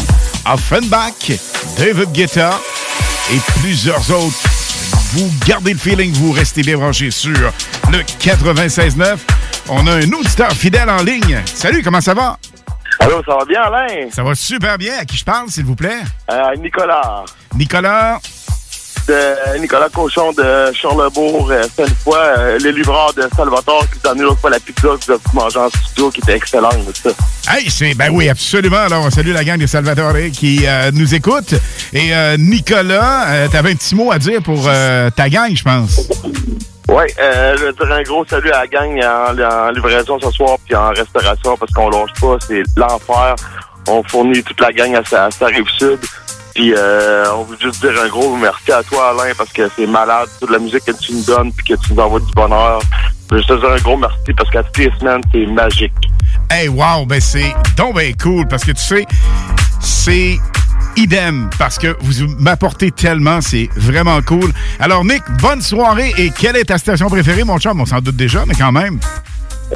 Offenbach, 0.44 1.30
David 1.78 2.10
Guetta 2.12 2.58
et 3.32 3.38
plusieurs 3.60 4.10
autres. 4.10 4.38
Vous 5.12 5.30
gardez 5.46 5.72
le 5.72 5.78
feeling, 5.78 6.12
vous 6.14 6.32
restez 6.32 6.62
bien 6.62 6.78
sur 6.92 7.30
le 7.92 7.98
96.9. 8.20 9.18
On 9.68 9.86
a 9.86 9.92
un 9.92 10.12
auditeur 10.12 10.52
fidèle 10.52 10.90
en 10.90 11.02
ligne. 11.02 11.40
Salut, 11.54 11.82
comment 11.82 12.00
ça 12.00 12.14
va? 12.14 12.38
Allô, 13.00 13.22
ça 13.26 13.36
va 13.36 13.44
bien, 13.44 13.62
Alain? 13.62 14.10
Ça 14.10 14.22
va 14.22 14.34
super 14.34 14.78
bien. 14.78 14.94
À 15.00 15.04
qui 15.04 15.16
je 15.16 15.24
parle, 15.24 15.48
s'il 15.48 15.64
vous 15.64 15.74
plaît? 15.74 16.00
Euh, 16.30 16.56
Nicolas. 16.56 17.24
Nicolas, 17.56 18.20
de 19.08 19.58
Nicolas 19.58 19.88
Cochon 19.88 20.32
de 20.32 20.72
Charlebourg. 20.74 21.50
Euh, 21.50 21.62
une 21.78 21.94
fois 21.96 22.18
euh, 22.18 22.58
le 22.58 22.70
livreur 22.70 23.12
de 23.14 23.24
Salvatore 23.34 23.84
qui 23.90 23.98
nous 24.02 24.08
a 24.08 24.12
amené 24.12 24.24
l'autre 24.24 24.40
fois 24.40 24.50
la 24.50 24.60
pizza 24.60 24.88
que 24.88 25.12
vous 25.32 25.40
avez 25.40 25.56
en 25.58 25.68
studio 25.70 26.10
qui 26.10 26.20
était 26.20 26.36
excellente. 26.36 26.74
Ça. 27.02 27.10
Hey, 27.56 27.70
c'est 27.70 27.94
ben 27.94 28.10
oui, 28.12 28.28
absolument. 28.28 28.78
Alors, 28.78 29.04
on 29.04 29.10
salue 29.10 29.32
la 29.32 29.44
gang 29.44 29.58
de 29.58 29.66
Salvatore 29.66 30.30
qui 30.32 30.66
euh, 30.66 30.90
nous 30.92 31.14
écoute. 31.14 31.54
Et 31.92 32.14
euh, 32.14 32.36
Nicolas, 32.36 33.48
t'avais 33.50 33.72
un 33.72 33.76
petit 33.76 33.94
mot 33.94 34.12
à 34.12 34.18
dire 34.18 34.42
pour 34.42 34.64
ta 34.64 35.28
gang, 35.28 35.54
je 35.54 35.62
pense. 35.62 36.08
Oui, 36.90 37.04
euh, 37.20 37.56
je 37.56 37.66
veux 37.66 37.72
dire 37.72 37.92
un 37.92 38.02
gros 38.02 38.24
salut 38.26 38.50
à 38.50 38.62
la 38.62 38.66
gang 38.66 39.00
en, 39.00 39.70
livraison 39.70 40.18
ce 40.20 40.28
soir 40.32 40.58
puis 40.64 40.74
en 40.74 40.88
restauration 40.88 41.56
parce 41.56 41.72
qu'on 41.72 41.88
lâche 41.88 42.10
pas, 42.20 42.36
c'est 42.44 42.64
l'enfer. 42.76 43.36
On 43.86 44.02
fournit 44.02 44.42
toute 44.42 44.60
la 44.60 44.72
gang 44.72 44.96
à 44.96 45.04
sa, 45.04 45.26
à 45.26 45.46
rive 45.46 45.68
sud. 45.78 46.00
Puis 46.52 46.74
euh, 46.76 47.32
on 47.32 47.44
veut 47.44 47.56
juste 47.60 47.80
dire 47.80 47.92
un 48.02 48.08
gros 48.08 48.34
merci 48.34 48.72
à 48.72 48.82
toi 48.82 49.10
Alain 49.10 49.32
parce 49.38 49.52
que 49.52 49.70
c'est 49.76 49.86
malade 49.86 50.28
toute 50.40 50.50
la 50.50 50.58
musique 50.58 50.84
que 50.84 50.90
tu 50.90 51.12
nous 51.12 51.22
donnes 51.22 51.52
puis 51.52 51.64
que 51.64 51.80
tu 51.80 51.94
nous 51.94 52.02
envoies 52.02 52.18
du 52.18 52.32
bonheur. 52.32 52.80
Je 53.30 53.36
veux 53.36 53.40
juste 53.40 53.50
te 53.50 53.60
dire 53.60 53.70
un 53.70 53.82
gros 53.82 53.96
merci 53.96 54.32
parce 54.36 54.50
qu'à 54.50 54.64
toutes 54.64 54.78
les 54.78 54.90
semaines, 54.98 55.22
c'est 55.32 55.46
magique. 55.46 55.92
Hey, 56.50 56.66
wow, 56.66 57.06
ben 57.06 57.20
c'est 57.20 57.54
donc 57.76 57.94
ben 57.94 58.12
cool 58.20 58.48
parce 58.48 58.64
que 58.64 58.72
tu 58.72 58.82
sais, 58.82 59.06
c'est 59.78 60.38
idem 60.96 61.48
parce 61.58 61.78
que 61.78 61.96
vous 62.00 62.26
m'apportez 62.38 62.90
tellement, 62.90 63.40
c'est 63.40 63.68
vraiment 63.76 64.20
cool. 64.22 64.50
Alors, 64.78 65.04
Nick, 65.04 65.22
bonne 65.40 65.60
soirée 65.60 66.12
et 66.18 66.30
quelle 66.30 66.56
est 66.56 66.64
ta 66.64 66.78
station 66.78 67.08
préférée, 67.08 67.44
mon 67.44 67.58
chum? 67.58 67.80
On 67.80 67.86
s'en 67.86 68.00
doute 68.00 68.16
déjà, 68.16 68.44
mais 68.46 68.54
quand 68.54 68.72
même. 68.72 68.98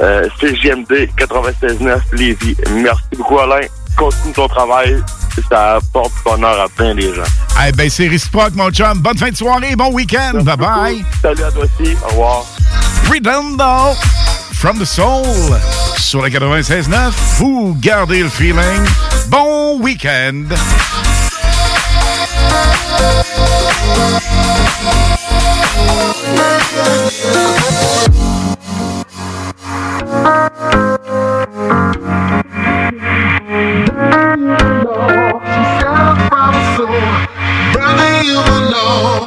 Euh, 0.01 0.27
c'est 0.39 0.55
JMD 0.55 1.09
96.9 1.17 1.99
Lévis. 2.13 2.55
Merci 2.71 3.03
beaucoup 3.17 3.39
Alain. 3.39 3.65
Continue 3.97 4.33
ton 4.33 4.47
travail. 4.47 5.01
Ça 5.49 5.75
apporte 5.75 6.11
bonheur 6.25 6.59
à 6.59 6.67
plein 6.69 6.95
des 6.95 7.13
gens. 7.13 7.23
Eh 7.67 7.71
ben, 7.71 7.89
c'est 7.89 8.07
réciproque, 8.07 8.55
mon 8.55 8.69
chum. 8.69 8.99
Bonne 8.99 9.17
fin 9.17 9.29
de 9.29 9.35
soirée, 9.35 9.75
bon 9.75 9.91
week-end. 9.93 10.41
Bye 10.43 10.57
bye. 10.57 11.05
Salut 11.21 11.43
à 11.43 11.51
toi 11.51 11.63
aussi. 11.63 11.95
Au 12.03 12.09
revoir. 12.09 12.45
Redondo 13.09 13.95
from 14.55 14.79
the 14.79 14.85
soul 14.85 15.25
sur 15.97 16.21
la 16.21 16.29
96.9. 16.29 17.11
Vous 17.37 17.75
gardez 17.79 18.23
le 18.23 18.29
feeling. 18.29 18.83
Bon 19.29 19.79
week-end. 19.79 20.45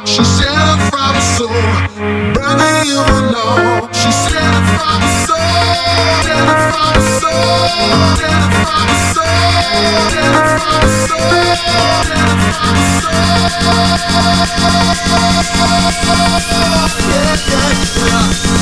She 0.05 0.23
said 0.25 0.77
from 0.89 1.15
soul, 1.21 1.47
brother, 2.33 2.83
you 2.83 2.97
will 2.97 3.31
know. 3.31 3.78
Yeah, 7.79 8.19
yeah, 17.47 18.49
yeah. 18.53 18.58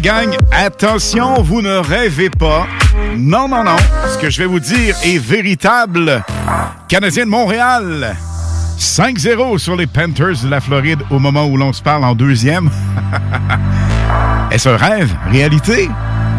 Gang, 0.00 0.36
attention, 0.52 1.42
vous 1.42 1.62
ne 1.62 1.76
rêvez 1.76 2.30
pas. 2.30 2.66
Non, 3.16 3.48
non, 3.48 3.64
non. 3.64 3.76
Ce 4.12 4.18
que 4.18 4.30
je 4.30 4.38
vais 4.38 4.46
vous 4.46 4.60
dire 4.60 4.94
est 5.02 5.18
véritable. 5.18 6.24
Canadien 6.88 7.24
de 7.24 7.30
Montréal. 7.30 8.16
5-0 8.78 9.58
sur 9.58 9.76
les 9.76 9.86
Panthers 9.86 10.42
de 10.42 10.48
la 10.48 10.60
Floride 10.60 11.00
au 11.10 11.18
moment 11.18 11.46
où 11.46 11.56
l'on 11.56 11.72
se 11.72 11.82
parle 11.82 12.04
en 12.04 12.14
deuxième. 12.14 12.70
Est-ce 14.50 14.68
un 14.68 14.76
rêve? 14.76 15.14
Réalité? 15.30 15.88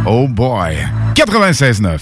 Oh 0.05 0.27
boy. 0.27 0.77
96.9. 1.15 1.99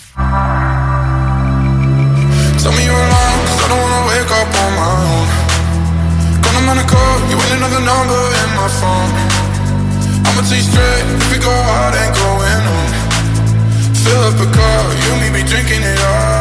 Tell 2.57 2.71
me 2.71 2.83
you're 2.83 2.95
alone, 2.95 3.45
cause 3.45 3.61
I 3.63 3.67
don't 3.69 3.79
wanna 3.79 4.07
wake 4.07 4.31
up 4.31 4.47
on 4.61 4.71
my 4.75 4.87
own. 4.91 5.27
Gonna 6.41 6.75
I'ma 10.25 10.41
tell 10.49 10.63
straight, 10.69 11.05
if 11.15 11.31
we 11.31 11.37
go 11.39 11.51
out, 11.51 11.93
ain't 11.93 12.15
going 12.15 12.61
home. 12.69 12.93
Fill 14.03 14.21
up 14.29 14.37
a 14.41 14.47
car, 14.51 14.81
you 15.01 15.09
and 15.13 15.21
me 15.21 15.29
be 15.41 15.43
drinking 15.47 15.83
it 15.83 15.99
up. 15.99 16.34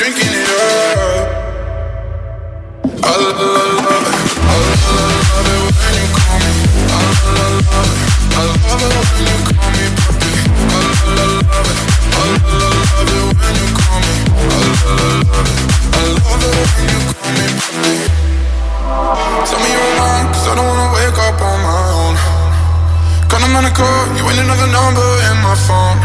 Drinking 0.00 0.32
it 0.32 0.48
up. 0.48 1.28
I 3.04 3.16
love, 3.20 3.59
I'm 23.50 23.56
on 23.56 23.64
a 23.64 23.74
call, 23.74 24.06
you 24.14 24.22
ain't 24.30 24.38
another 24.38 24.70
number 24.70 25.02
in 25.26 25.36
my 25.42 25.58
phone. 25.66 25.98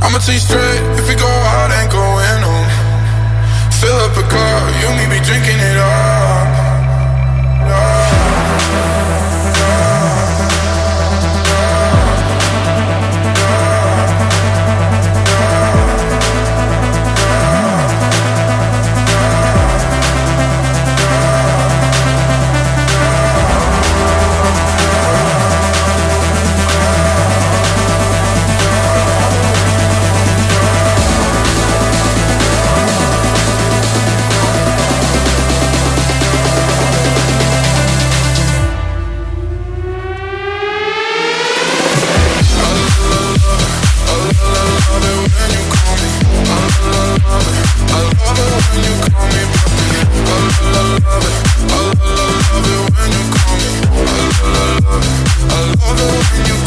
I'ma 0.00 0.16
tell 0.24 0.32
you 0.32 0.40
straight, 0.40 0.80
if 0.96 1.06
we 1.06 1.14
go 1.14 1.28
out, 1.28 1.68
ain't 1.68 1.92
going 1.92 2.40
home. 2.40 2.70
Fill 3.76 4.00
up 4.08 4.16
a 4.16 4.24
car, 4.24 4.60
you 4.80 4.88
and 4.88 4.96
me 4.96 5.18
be 5.18 5.20
drinking 5.22 5.60
it 5.60 5.76
up. 5.76 6.39
I 50.50 50.64
love 50.72 51.00
it 56.00 56.24
when 56.32 56.46
you 56.46 56.59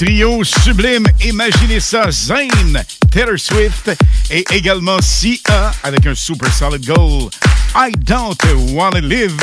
trio 0.00 0.42
sublime, 0.42 1.04
imaginez 1.22 1.78
ça, 1.78 2.10
Zayn, 2.10 2.82
Taylor 3.10 3.38
Swift 3.38 3.90
et 4.30 4.42
également 4.50 4.98
Sia 5.02 5.72
avec 5.82 6.06
un 6.06 6.14
super 6.14 6.50
solid 6.54 6.86
goal. 6.86 7.28
I 7.74 7.92
don't 7.98 8.38
wanna 8.72 9.02
live 9.02 9.36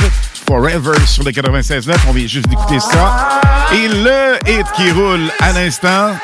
forever 0.48 0.96
sur 1.06 1.24
le 1.24 1.30
96.9. 1.30 1.96
On 2.10 2.12
vient 2.12 2.26
juste 2.26 2.48
d'écouter 2.48 2.80
ça. 2.80 3.40
Et 3.72 3.88
le 3.88 4.38
hit 4.48 4.66
qui 4.76 4.90
roule 4.90 5.32
à 5.42 5.54
l'instant, 5.54 6.18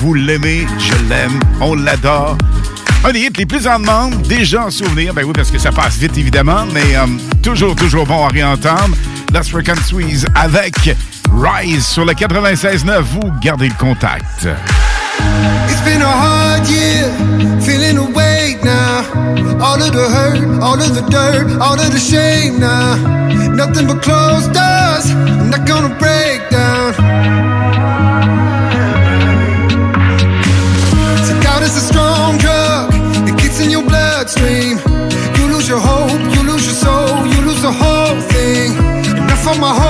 vous 0.00 0.12
l'aimez, 0.12 0.66
je 0.78 1.08
l'aime, 1.08 1.40
on 1.62 1.74
l'adore. 1.74 2.36
Un 3.02 3.12
des 3.12 3.20
hits 3.20 3.32
les 3.38 3.46
plus 3.46 3.66
en 3.66 3.78
demande, 3.78 4.20
déjà 4.28 4.66
en 4.66 4.70
souvenir, 4.70 5.14
ben 5.14 5.24
oui, 5.24 5.32
parce 5.34 5.50
que 5.50 5.58
ça 5.58 5.72
passe 5.72 5.96
vite 5.96 6.18
évidemment, 6.18 6.66
mais 6.74 6.96
euh, 6.96 7.06
toujours, 7.42 7.74
toujours 7.76 8.04
bon 8.04 8.26
à 8.26 8.28
réentendre. 8.28 8.94
And 9.36 9.42
Squeeze 9.84 10.26
avec 10.36 10.76
Rise 11.32 11.84
sur 11.84 12.04
le 12.04 12.12
96.9. 12.12 13.02
Vous 13.02 13.32
gardez 13.42 13.68
le 13.68 13.74
contact. 13.74 14.46
It's 15.68 15.80
been 15.84 16.00
a 16.00 16.06
hard 16.06 16.68
year, 16.68 17.10
feeling 17.60 17.98
awake 17.98 18.62
now. 18.62 19.02
All 19.60 19.82
of 19.82 19.90
the 19.90 20.08
hurt, 20.08 20.62
all 20.62 20.80
of 20.80 20.94
the 20.94 21.02
dirt, 21.10 21.60
all 21.60 21.74
of 21.74 21.90
the 21.90 21.98
shame 21.98 22.60
now. 22.60 22.94
Nothing 23.56 23.88
but 23.88 24.02
closed 24.02 24.52
doors, 24.52 25.10
I'm 25.10 25.50
not 25.50 25.66
gonna 25.66 25.96
break 25.98 26.48
down. 26.50 28.03
My 39.60 39.72
whole 39.72 39.83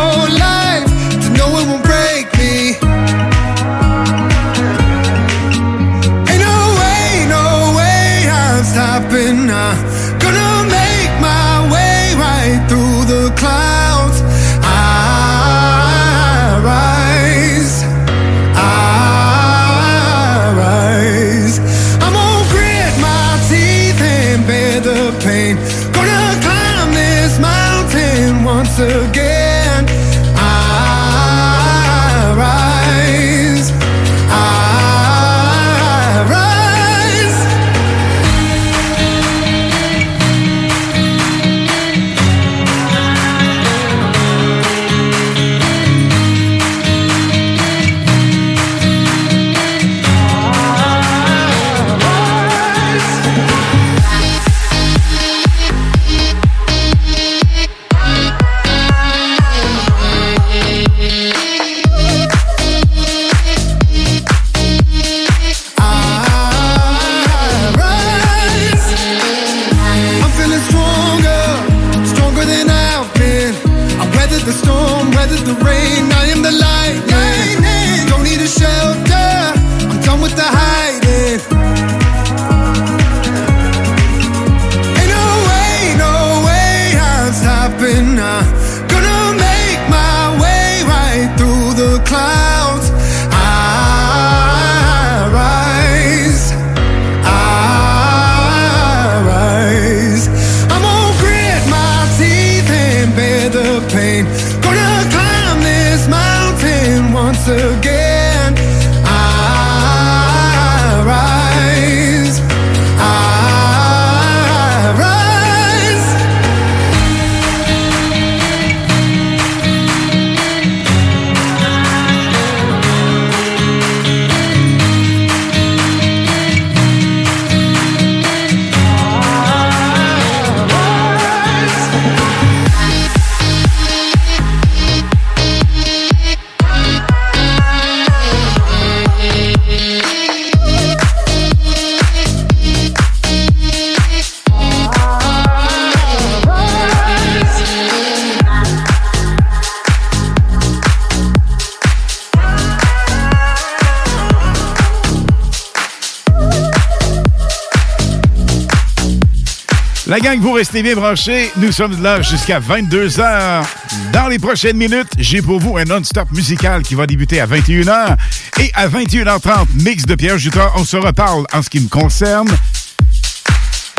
La 160.15 160.21
gang, 160.21 160.39
vous 160.39 160.53
restez 160.53 160.85
bien 160.85 160.95
branchés. 160.95 161.51
Nous 161.57 161.73
sommes 161.73 162.01
là 162.01 162.23
jusqu'à 162.23 162.61
22h. 162.61 163.65
Dans 164.13 164.29
les 164.29 164.39
prochaines 164.39 164.77
minutes, 164.77 165.09
j'ai 165.19 165.43
pour 165.43 165.59
vous 165.59 165.77
un 165.77 165.83
non-stop 165.83 166.31
musical 166.31 166.85
qui 166.85 166.95
va 166.95 167.05
débuter 167.09 167.41
à 167.41 167.49
21h. 167.49 168.17
Et 168.61 168.71
à 168.75 168.87
21h30, 168.87 169.67
mix 169.83 170.07
de 170.07 170.15
Pierre 170.15 170.39
Jutras. 170.39 170.71
On 170.77 170.85
se 170.85 170.97
reparle 170.97 171.47
en 171.53 171.63
ce 171.63 171.69
qui 171.69 171.81
me 171.81 171.89
concerne. 171.89 172.47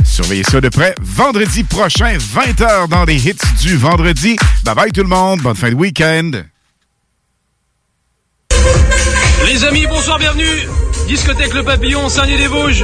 Surveillez 0.05 0.43
ça 0.43 0.61
de 0.61 0.69
près. 0.69 0.95
Vendredi 1.01 1.65
prochain, 1.65 2.15
20h 2.17 2.87
dans 2.87 3.03
les 3.03 3.17
hits 3.27 3.35
du 3.59 3.75
vendredi. 3.75 4.37
Bye 4.63 4.73
bye 4.73 4.91
tout 4.93 5.03
le 5.03 5.09
monde. 5.09 5.41
Bonne 5.41 5.57
fin 5.57 5.69
de 5.69 5.75
week-end. 5.75 6.31
Les 9.45 9.65
amis, 9.65 9.85
bonsoir, 9.85 10.17
bienvenue. 10.17 10.84
Discothèque 11.07 11.53
Le 11.53 11.63
Papillon, 11.63 12.09
Saint-Denis-des-Vosges. 12.09 12.83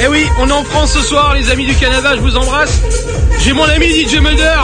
Eh 0.00 0.06
oui, 0.06 0.26
on 0.38 0.48
est 0.48 0.52
en 0.52 0.62
France 0.64 0.92
ce 0.92 1.00
soir, 1.02 1.34
les 1.34 1.50
amis 1.50 1.66
du 1.66 1.74
Canada, 1.74 2.12
je 2.14 2.20
vous 2.20 2.36
embrasse. 2.36 2.80
J'ai 3.40 3.52
mon 3.52 3.64
ami 3.64 3.86
DJ 3.86 4.20
Mulder. 4.20 4.60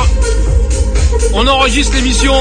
On 1.34 1.46
enregistre 1.46 1.94
l'émission 1.96 2.34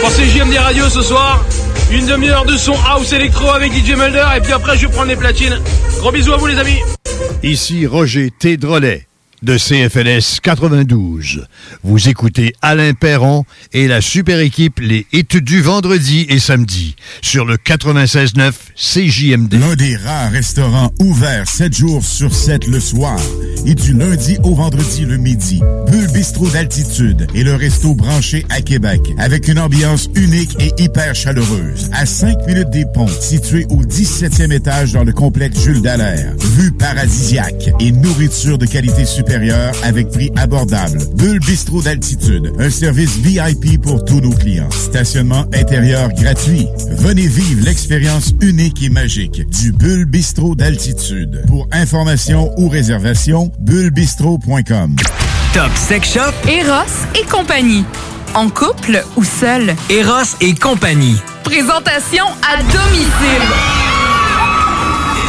pour 0.00 0.10
CJMD 0.10 0.56
Radio 0.58 0.88
ce 0.88 1.02
soir. 1.02 1.44
Une 1.90 2.06
demi-heure 2.06 2.46
de 2.46 2.56
son 2.56 2.74
house 2.88 3.12
électro 3.12 3.50
avec 3.50 3.72
DJ 3.72 3.90
Mulder 3.90 4.26
et 4.36 4.40
puis 4.40 4.52
après 4.52 4.78
je 4.78 4.86
vais 4.86 4.92
prendre 4.92 5.08
les 5.08 5.16
platines. 5.16 5.60
Gros 5.98 6.10
bisous 6.10 6.32
à 6.32 6.36
vous 6.36 6.46
les 6.46 6.58
amis. 6.58 6.78
Ici 7.42 7.86
Roger 7.86 8.30
T. 8.30 8.56
De 9.42 9.56
CFLS 9.58 10.38
92. 10.40 11.48
Vous 11.82 12.08
écoutez 12.08 12.54
Alain 12.62 12.92
Perron 12.94 13.44
et 13.72 13.88
la 13.88 14.00
super 14.00 14.38
équipe 14.38 14.78
Les 14.78 15.04
Hits 15.12 15.40
du 15.42 15.60
vendredi 15.62 16.26
et 16.28 16.38
samedi 16.38 16.94
sur 17.22 17.44
le 17.44 17.56
96.9 17.56 18.52
CJMD. 18.76 19.54
L'un 19.54 19.74
des 19.74 19.96
rares 19.96 20.30
restaurants 20.30 20.92
ouverts 21.00 21.48
7 21.48 21.76
jours 21.76 22.04
sur 22.04 22.32
7 22.32 22.68
le 22.68 22.78
soir 22.78 23.18
et 23.66 23.74
du 23.74 23.94
lundi 23.94 24.38
au 24.44 24.54
vendredi 24.54 25.06
le 25.06 25.16
midi. 25.16 25.60
Bulle 25.90 26.12
Bistrot 26.12 26.48
d'altitude 26.50 27.26
et 27.34 27.42
le 27.42 27.56
resto 27.56 27.96
branché 27.96 28.46
à 28.48 28.60
Québec 28.60 29.00
avec 29.18 29.48
une 29.48 29.58
ambiance 29.58 30.08
unique 30.14 30.56
et 30.60 30.70
hyper 30.80 31.16
chaleureuse. 31.16 31.90
À 31.92 32.06
5 32.06 32.46
minutes 32.46 32.70
des 32.70 32.84
ponts, 32.94 33.08
situé 33.08 33.66
au 33.70 33.82
17e 33.82 34.52
étage 34.52 34.92
dans 34.92 35.02
le 35.02 35.12
complexe 35.12 35.64
Jules 35.64 35.82
Dallaire. 35.82 36.32
Vue 36.38 36.70
paradisiaque 36.70 37.70
et 37.80 37.90
nourriture 37.90 38.56
de 38.56 38.66
qualité 38.66 39.04
supérieure 39.04 39.31
avec 39.82 40.10
prix 40.10 40.30
abordable. 40.36 40.98
Bulle 41.16 41.40
Bistrot 41.40 41.82
d'altitude, 41.82 42.52
un 42.58 42.70
service 42.70 43.16
VIP 43.16 43.80
pour 43.80 44.04
tous 44.04 44.20
nos 44.20 44.32
clients. 44.32 44.70
Stationnement 44.70 45.44
intérieur 45.54 46.10
gratuit. 46.12 46.66
Venez 46.98 47.26
vivre 47.26 47.64
l'expérience 47.64 48.34
unique 48.42 48.82
et 48.82 48.90
magique 48.90 49.48
du 49.48 49.72
Bulle 49.72 50.04
Bistrot 50.04 50.54
d'altitude. 50.54 51.44
Pour 51.46 51.66
information 51.72 52.52
ou 52.58 52.68
réservation, 52.68 53.50
bullebistro.com. 53.60 54.96
Top 55.54 55.70
Sex 55.76 56.12
Shop, 56.12 56.48
Eros 56.48 57.06
et 57.18 57.26
compagnie. 57.26 57.84
En 58.34 58.48
couple 58.50 59.02
ou 59.16 59.24
seul. 59.24 59.74
Eros 59.88 60.36
et 60.40 60.54
compagnie. 60.54 61.16
Présentation 61.44 62.24
à 62.42 62.58
domicile. 62.62 64.01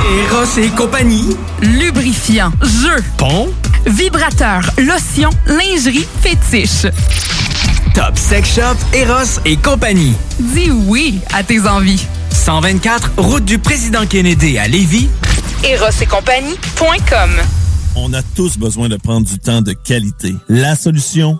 Eros 0.05 0.57
et 0.59 0.69
compagnie. 0.69 1.35
Lubrifiant, 1.61 2.51
jeu, 2.61 3.01
Pont. 3.17 3.49
vibrateur, 3.85 4.61
lotion, 4.77 5.29
lingerie, 5.47 6.05
fétiche. 6.21 6.87
Top 7.93 8.17
Sex 8.17 8.55
Shop, 8.55 8.75
Eros 8.93 9.39
et 9.45 9.55
compagnie. 9.55 10.13
Dis 10.39 10.71
oui 10.71 11.19
à 11.33 11.43
tes 11.43 11.61
envies. 11.67 12.05
124, 12.31 13.11
route 13.17 13.45
du 13.45 13.59
président 13.59 14.05
Kennedy 14.05 14.57
à 14.57 14.67
Lévis. 14.67 15.09
Eros 15.63 15.85
et 16.01 16.05
compagnie.com 16.05 17.29
On 17.95 18.13
a 18.13 18.21
tous 18.35 18.57
besoin 18.57 18.89
de 18.89 18.97
prendre 18.97 19.25
du 19.25 19.39
temps 19.39 19.61
de 19.61 19.71
qualité. 19.73 20.35
La 20.49 20.75
solution, 20.75 21.39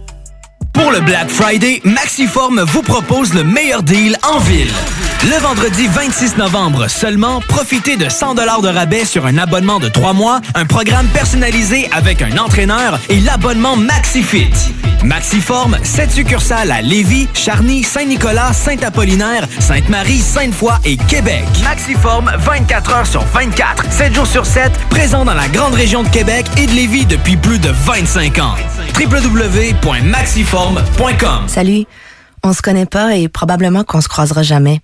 Pour 0.73 0.91
le 0.91 1.01
Black 1.01 1.29
Friday, 1.29 1.81
Maxiform 1.83 2.61
vous 2.61 2.81
propose 2.81 3.33
le 3.33 3.43
meilleur 3.43 3.83
deal 3.83 4.17
en 4.23 4.39
ville. 4.39 4.71
Le 5.23 5.39
vendredi 5.39 5.87
26 5.87 6.37
novembre 6.37 6.87
seulement, 6.87 7.41
profitez 7.47 7.95
de 7.97 8.09
100 8.09 8.35
de 8.35 8.67
rabais 8.67 9.05
sur 9.05 9.25
un 9.25 9.37
abonnement 9.37 9.79
de 9.79 9.87
3 9.87 10.13
mois, 10.13 10.41
un 10.55 10.65
programme 10.65 11.07
personnalisé 11.07 11.89
avec 11.91 12.21
un 12.21 12.37
entraîneur 12.37 12.99
et 13.09 13.19
l'abonnement 13.19 13.75
MaxiFit. 13.75 14.49
Maxiform, 15.03 15.77
7 15.83 16.11
succursales 16.11 16.71
à 16.71 16.81
Lévis, 16.81 17.27
Charny, 17.33 17.83
Saint-Nicolas, 17.83 18.53
Saint-Apollinaire, 18.53 19.47
Sainte-Marie, 19.59 20.19
Sainte-Foy 20.19 20.73
et 20.85 20.97
Québec. 20.97 21.43
Maxiform, 21.63 22.31
24 22.37 22.91
heures 22.93 23.07
sur 23.07 23.23
24, 23.25 23.91
7 23.91 24.15
jours 24.15 24.27
sur 24.27 24.45
7, 24.45 24.71
présent 24.89 25.25
dans 25.25 25.33
la 25.33 25.47
grande 25.47 25.73
région 25.73 26.03
de 26.03 26.09
Québec 26.09 26.45
et 26.57 26.65
de 26.67 26.71
Lévis 26.71 27.05
depuis 27.05 27.35
plus 27.35 27.59
de 27.59 27.69
25 27.85 28.39
ans. 28.39 28.55
Salut. 31.47 31.85
On 32.43 32.53
se 32.53 32.61
connaît 32.61 32.85
pas 32.85 33.15
et 33.15 33.27
probablement 33.27 33.83
qu'on 33.83 34.01
se 34.01 34.07
croisera 34.07 34.43
jamais. 34.43 34.79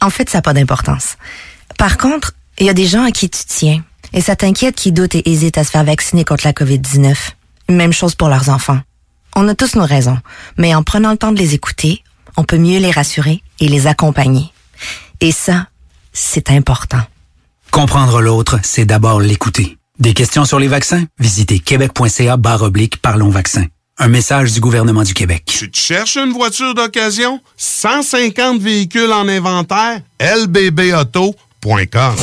En 0.00 0.10
fait, 0.10 0.28
ça 0.28 0.38
n'a 0.38 0.42
pas 0.42 0.52
d'importance. 0.52 1.16
Par 1.78 1.98
contre, 1.98 2.32
il 2.58 2.66
y 2.66 2.70
a 2.70 2.74
des 2.74 2.86
gens 2.86 3.04
à 3.04 3.10
qui 3.10 3.28
tu 3.28 3.42
tiens. 3.46 3.82
Et 4.12 4.20
ça 4.20 4.36
t'inquiète 4.36 4.76
qui 4.76 4.92
doutent 4.92 5.14
et 5.14 5.28
hésitent 5.28 5.58
à 5.58 5.64
se 5.64 5.70
faire 5.70 5.84
vacciner 5.84 6.24
contre 6.24 6.46
la 6.46 6.52
COVID-19. 6.52 7.16
Même 7.70 7.92
chose 7.92 8.14
pour 8.14 8.28
leurs 8.28 8.48
enfants. 8.48 8.80
On 9.34 9.48
a 9.48 9.54
tous 9.54 9.74
nos 9.74 9.86
raisons, 9.86 10.18
mais 10.56 10.74
en 10.74 10.82
prenant 10.82 11.10
le 11.10 11.16
temps 11.16 11.32
de 11.32 11.38
les 11.38 11.54
écouter, 11.54 12.04
on 12.36 12.44
peut 12.44 12.58
mieux 12.58 12.78
les 12.78 12.92
rassurer 12.92 13.42
et 13.58 13.68
les 13.68 13.86
accompagner. 13.86 14.52
Et 15.20 15.32
ça, 15.32 15.66
c'est 16.12 16.50
important. 16.50 17.00
Comprendre 17.72 18.20
l'autre, 18.20 18.60
c'est 18.62 18.84
d'abord 18.84 19.20
l'écouter. 19.20 19.78
Des 19.98 20.14
questions 20.14 20.44
sur 20.44 20.60
les 20.60 20.68
vaccins? 20.68 21.04
Visitez 21.18 21.58
québec.ca 21.58 22.36
barre 22.36 22.62
oblique 22.62 23.00
Parlons 23.00 23.30
vaccins. 23.30 23.66
Un 23.96 24.08
message 24.08 24.52
du 24.52 24.60
gouvernement 24.60 25.04
du 25.04 25.14
Québec. 25.14 25.44
Tu 25.46 25.70
te 25.70 25.78
cherches 25.78 26.16
une 26.16 26.32
voiture 26.32 26.74
d'occasion? 26.74 27.40
150 27.56 28.60
véhicules 28.60 29.12
en 29.12 29.28
inventaire? 29.28 30.00
lbbauto.com 30.20 32.14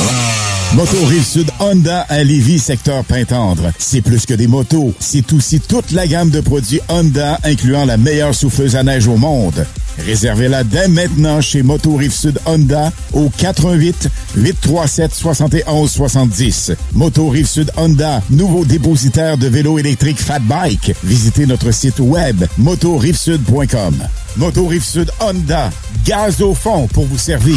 Moto 0.74 1.04
Rive-Sud 1.06 1.50
Honda 1.60 2.04
à 2.10 2.22
Lévis, 2.24 2.58
secteur 2.58 3.02
Pintendre. 3.04 3.72
C'est 3.78 4.02
plus 4.02 4.26
que 4.26 4.34
des 4.34 4.48
motos, 4.48 4.94
c'est 5.00 5.32
aussi 5.32 5.60
toute 5.60 5.92
la 5.92 6.06
gamme 6.06 6.28
de 6.28 6.42
produits 6.42 6.80
Honda, 6.88 7.38
incluant 7.42 7.86
la 7.86 7.96
meilleure 7.96 8.34
souffleuse 8.34 8.76
à 8.76 8.82
neige 8.82 9.06
au 9.06 9.16
monde. 9.16 9.66
Réservez-la 9.98 10.64
dès 10.64 10.88
maintenant 10.88 11.40
chez 11.40 11.62
Moto 11.62 11.96
Rive-Sud 11.96 12.38
Honda 12.46 12.92
au 13.12 13.30
88 13.30 14.08
837 14.36 15.14
71 15.14 15.90
70. 15.90 16.72
Moto 16.94 17.28
Rive-Sud 17.28 17.70
Honda, 17.76 18.22
nouveau 18.30 18.64
dépositaire 18.64 19.36
de 19.38 19.48
vélos 19.48 19.78
électriques 19.78 20.20
Fat 20.20 20.40
Bike. 20.40 20.92
Visitez 21.04 21.46
notre 21.46 21.70
site 21.72 22.00
web 22.00 22.44
motorivesud.com. 22.58 23.96
Moto 24.36 24.66
Rive-Sud 24.66 25.10
Honda, 25.20 25.70
gaz 26.06 26.40
au 26.40 26.54
fond 26.54 26.86
pour 26.88 27.06
vous 27.06 27.18
servir. 27.18 27.56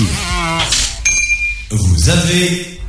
Vous 1.71 2.09
avez 2.09 2.79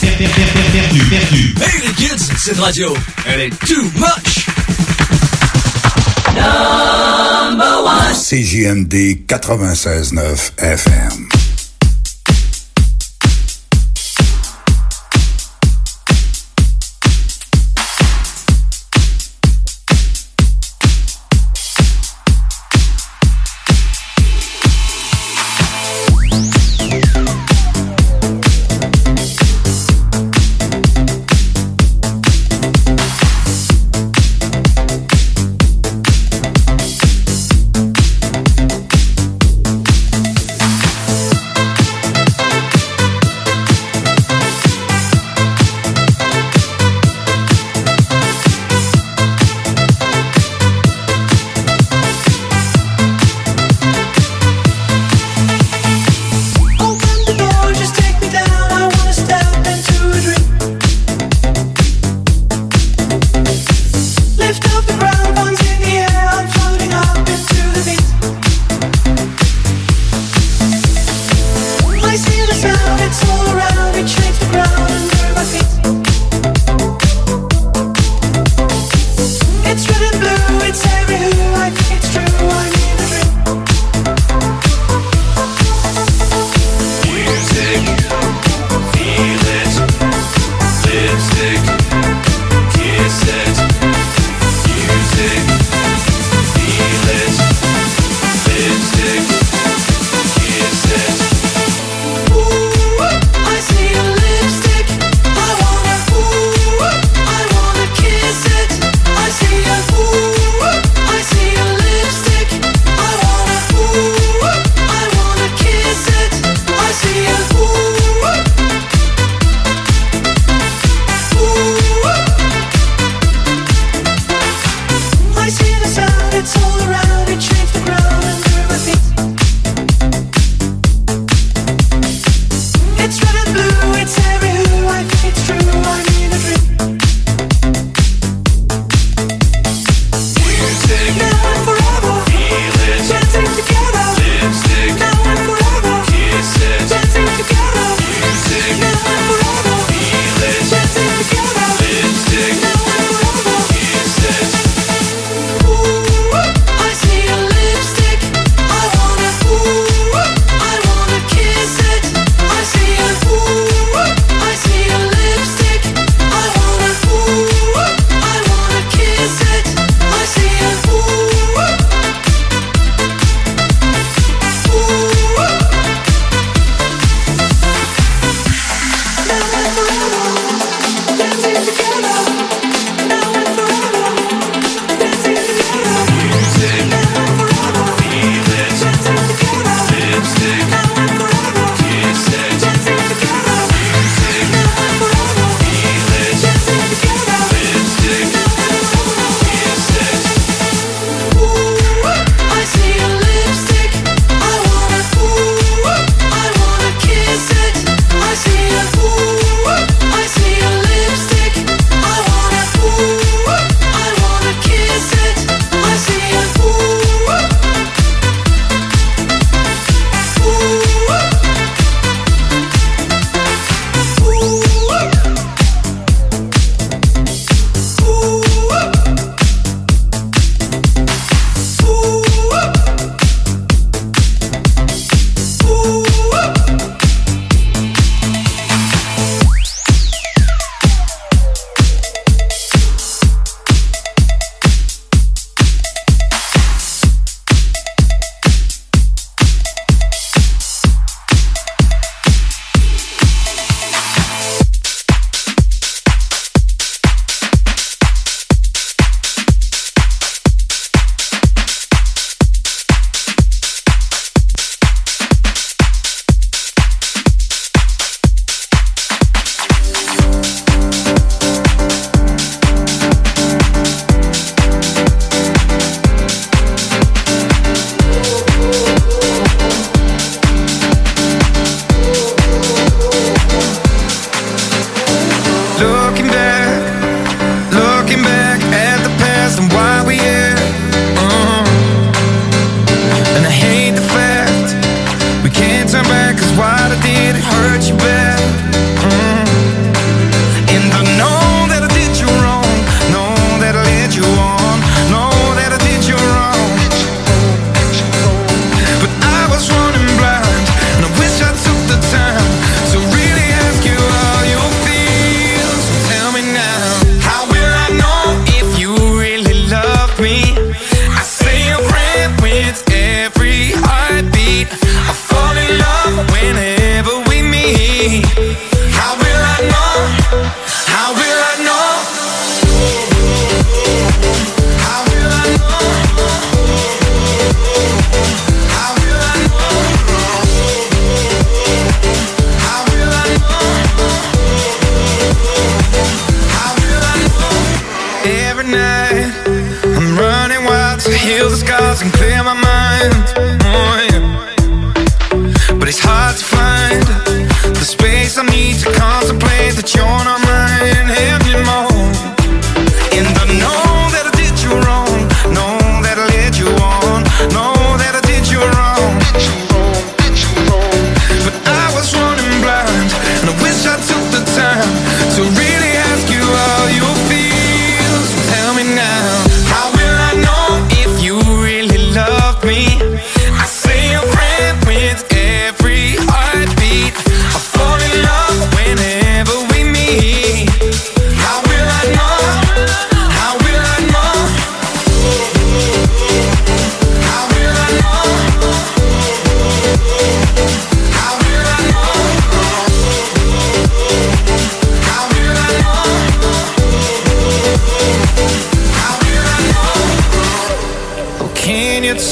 per- 0.00 0.08
per- 0.16 0.26
per- 0.28 0.52
per- 0.52 0.70
perdu, 0.72 1.00
perdu. 1.10 1.54
Hey 1.60 1.82
les 1.88 1.92
kids, 1.94 2.24
cette 2.38 2.58
radio, 2.58 2.94
elle 3.26 3.40
est 3.40 3.58
too 3.66 3.82
much! 3.96 4.46
CJMD 8.30 9.26
96.9 9.26 10.52
FM. 10.56 11.49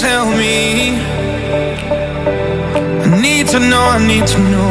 tell 0.01 0.27
me. 0.27 0.95
I 3.03 3.21
need 3.21 3.49
to 3.49 3.59
know, 3.59 3.85
I 3.97 3.99
need 4.07 4.27
to 4.29 4.39
know. 4.39 4.69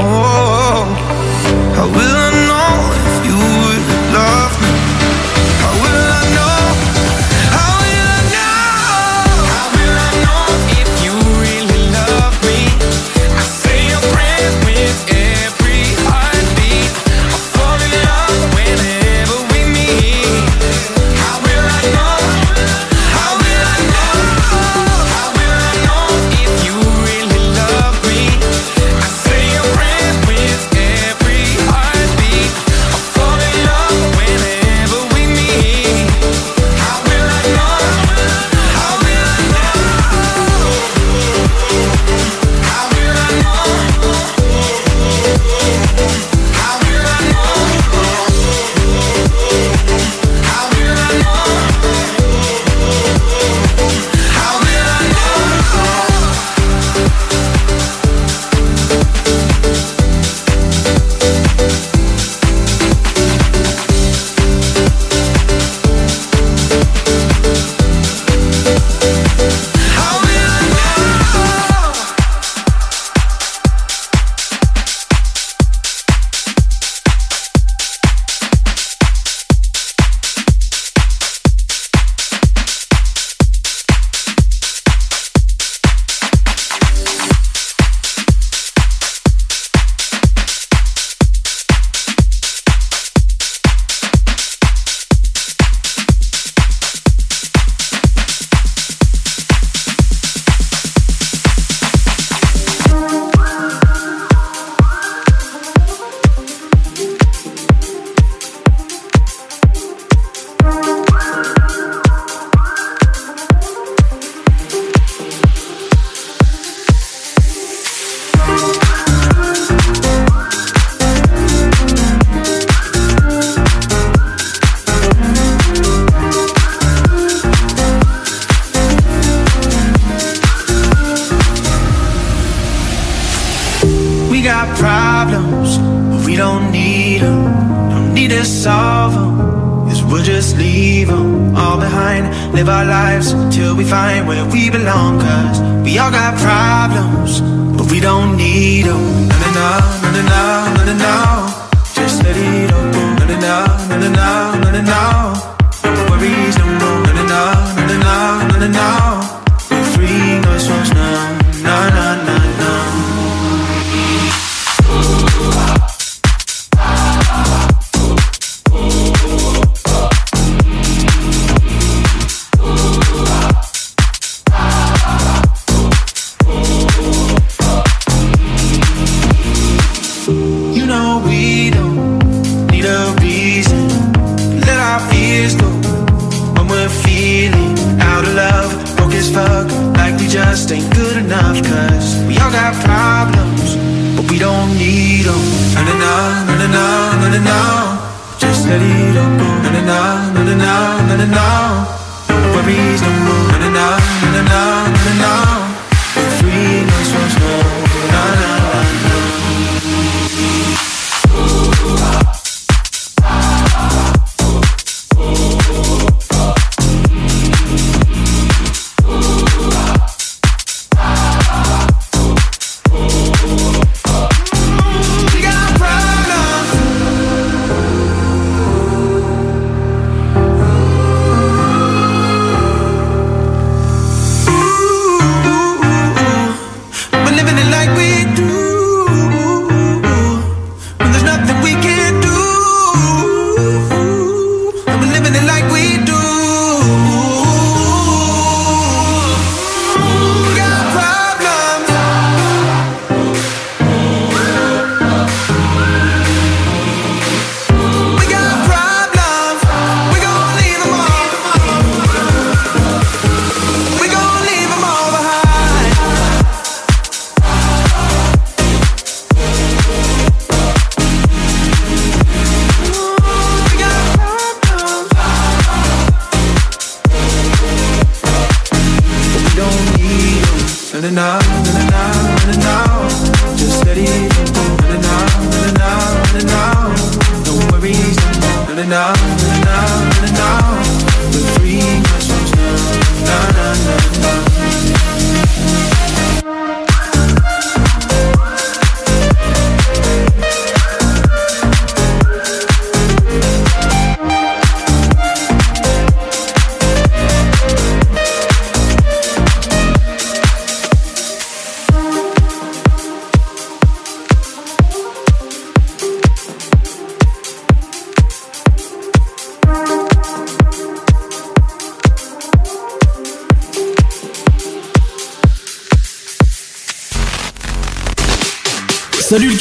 I 1.81 1.83
will 1.95 2.16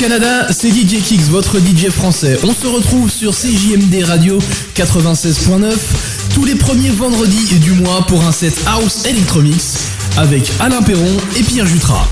Canada, 0.08 0.46
c'est 0.52 0.70
DJ 0.70 1.02
Kicks, 1.02 1.22
votre 1.22 1.58
DJ 1.58 1.88
français. 1.90 2.38
On 2.44 2.54
se 2.54 2.68
retrouve 2.68 3.10
sur 3.10 3.32
CJMD 3.34 4.04
Radio 4.04 4.38
96.9 4.76 5.72
tous 6.32 6.44
les 6.44 6.54
premiers 6.54 6.90
vendredis 6.90 7.58
du 7.58 7.72
mois 7.72 8.06
pour 8.06 8.24
un 8.24 8.30
set 8.30 8.56
House 8.68 9.04
Electromix 9.04 9.90
avec 10.16 10.48
Alain 10.60 10.82
Perron 10.82 11.16
et 11.36 11.42
Pierre 11.42 11.66
Jutras. 11.66 12.06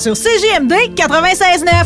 Sur 0.00 0.16
CGMD 0.16 0.72
96.9. 0.96 1.79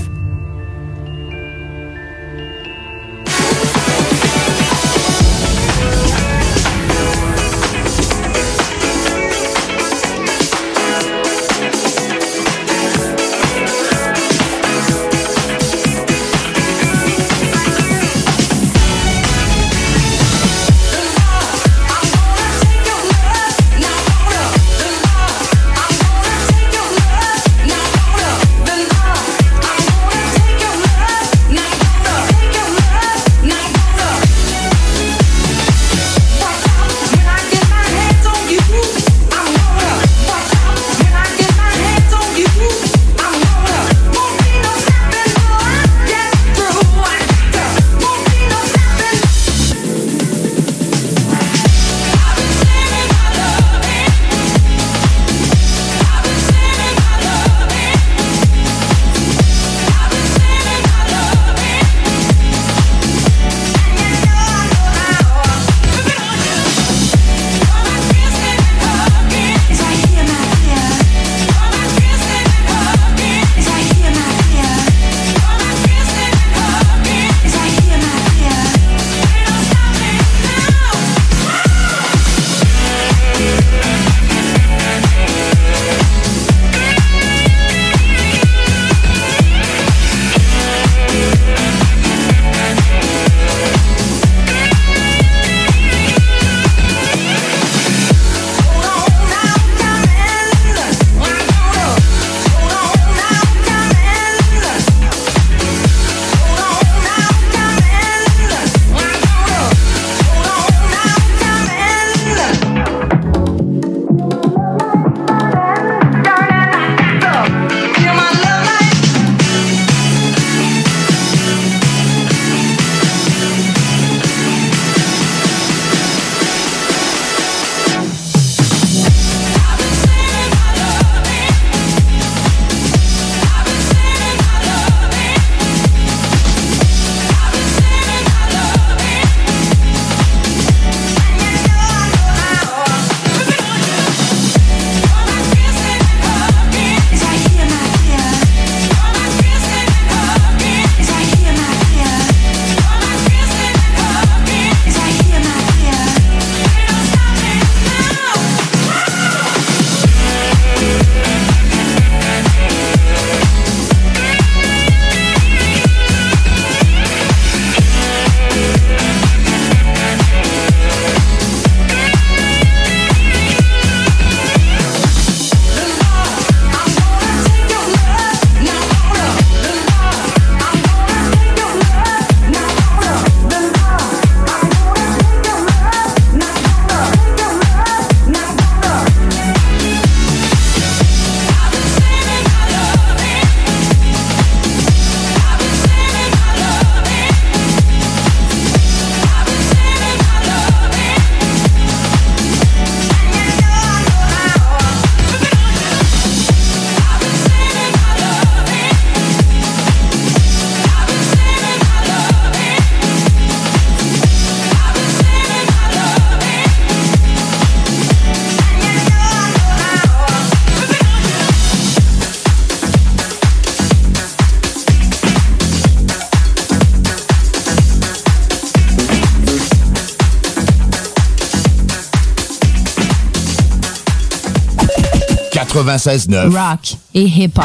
96.9. 235.98 236.48
Rock 236.50 236.96
et 237.14 237.22
hip-hop. 237.22 237.64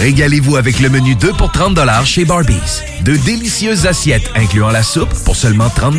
Régalez-vous 0.00 0.56
avec 0.56 0.80
le 0.80 0.88
menu 0.88 1.14
2 1.14 1.32
pour 1.32 1.50
30 1.52 1.78
chez 2.04 2.24
Barbies. 2.24 2.82
De 3.02 3.16
délicieuses 3.16 3.86
assiettes 3.86 4.30
incluant 4.34 4.70
la 4.70 4.82
soupe 4.82 5.12
pour 5.24 5.36
seulement 5.36 5.68
30 5.68 5.96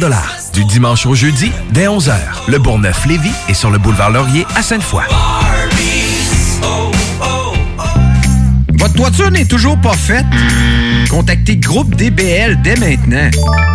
Du 0.54 0.66
dimanche 0.66 1.06
au 1.06 1.16
jeudi, 1.16 1.52
dès 1.72 1.86
11h, 1.86 2.14
le 2.48 2.58
Bourgneuf-Lévis 2.58 3.32
est 3.48 3.54
sur 3.54 3.70
le 3.70 3.78
boulevard 3.78 4.12
Laurier 4.12 4.46
à 4.56 4.64
Sainte-Foy. 4.64 5.04
Votre 8.74 8.94
toiture 8.94 9.32
n'est 9.32 9.46
toujours 9.46 9.80
pas 9.80 9.94
faite? 9.94 10.26
Contactez 11.10 11.58
Groupe 11.58 11.96
DBL 11.96 12.62
dès 12.62 12.76
maintenant. 12.76 13.30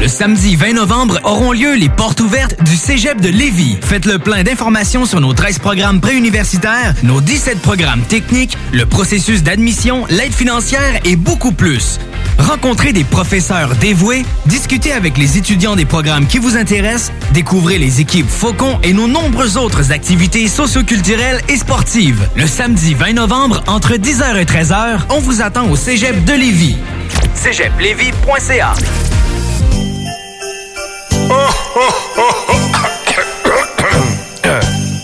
Le 0.00 0.06
samedi 0.06 0.54
20 0.54 0.74
novembre 0.74 1.18
auront 1.24 1.50
lieu 1.50 1.74
les 1.74 1.88
portes 1.88 2.20
ouvertes 2.20 2.62
du 2.62 2.76
Cégep 2.76 3.20
de 3.20 3.30
Lévis. 3.30 3.78
Faites 3.82 4.06
le 4.06 4.20
plein 4.20 4.44
d'informations 4.44 5.04
sur 5.06 5.20
nos 5.20 5.32
13 5.32 5.58
programmes 5.58 6.00
préuniversitaires, 6.00 6.94
nos 7.02 7.20
17 7.20 7.60
programmes 7.60 8.02
techniques, 8.02 8.56
le 8.72 8.86
processus 8.86 9.42
d'admission, 9.42 10.06
l'aide 10.08 10.32
financière 10.32 11.00
et 11.04 11.16
beaucoup 11.16 11.50
plus. 11.50 11.98
Rencontrez 12.38 12.92
des 12.92 13.02
professeurs 13.02 13.74
dévoués, 13.74 14.24
discutez 14.46 14.92
avec 14.92 15.18
les 15.18 15.36
étudiants 15.36 15.74
des 15.74 15.84
programmes 15.84 16.28
qui 16.28 16.38
vous 16.38 16.56
intéressent, 16.56 17.10
découvrez 17.32 17.78
les 17.78 18.00
équipes 18.00 18.30
Faucon 18.30 18.78
et 18.84 18.92
nos 18.92 19.08
nombreuses 19.08 19.56
autres 19.56 19.90
activités 19.90 20.46
socioculturelles 20.46 21.40
et 21.48 21.56
sportives. 21.56 22.28
Le 22.36 22.46
samedi 22.46 22.94
20 22.94 23.14
novembre, 23.14 23.64
entre 23.66 23.94
10h 23.94 24.36
et 24.36 24.44
13h, 24.44 25.00
on 25.10 25.18
vous 25.18 25.42
attend 25.42 25.68
au 25.68 25.74
Cégep 25.74 26.24
de 26.24 26.34
Lévis. 26.34 26.76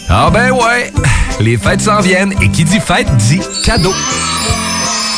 Ah 0.08 0.30
ben 0.30 0.52
ouais, 0.52 0.92
les 1.40 1.56
fêtes 1.58 1.82
s'en 1.82 2.00
viennent 2.00 2.32
et 2.40 2.48
qui 2.48 2.64
dit 2.64 2.80
fête 2.80 3.14
dit 3.16 3.40
cadeau. 3.64 3.92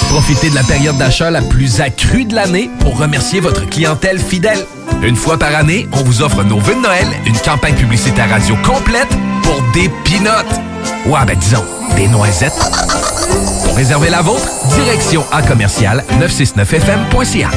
Profitez 0.09 0.51
de 0.51 0.55
la 0.55 0.63
période 0.63 0.97
d'achat 0.97 1.31
la 1.31 1.43
plus 1.43 1.81
accrue 1.81 2.25
de 2.25 2.35
l'année 2.35 2.71
pour 2.81 2.99
remercier 2.99 3.41
votre 3.41 3.69
clientèle 3.69 4.19
fidèle. 4.19 4.65
Une 5.03 5.17
fois 5.17 5.39
par 5.39 5.55
année, 5.55 5.87
on 5.93 6.03
vous 6.03 6.23
offre 6.23 6.43
nos 6.43 6.59
vœux 6.59 6.75
de 6.75 6.81
Noël, 6.81 7.07
une 7.27 7.37
campagne 7.39 7.75
publicitaire 7.75 8.31
radio 8.31 8.57
complète 8.65 9.09
pour 9.43 9.63
des 9.75 9.91
pinottes. 10.05 10.61
Ouais, 11.05 11.25
ben 11.27 11.37
disons, 11.39 11.65
des 11.97 12.09
noisettes. 12.09 12.59
Pour 13.65 13.77
réserver 13.77 14.11
la 14.11 14.23
vôtre, 14.23 14.49
direction 14.75 15.25
à 15.31 15.43
commercial 15.43 16.05
969fm.ca. 16.21 17.51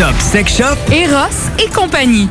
Top 0.00 0.14
Sex 0.18 0.56
Shop, 0.56 0.78
Eros 0.90 1.28
et 1.62 1.68
compagnie. 1.68 2.26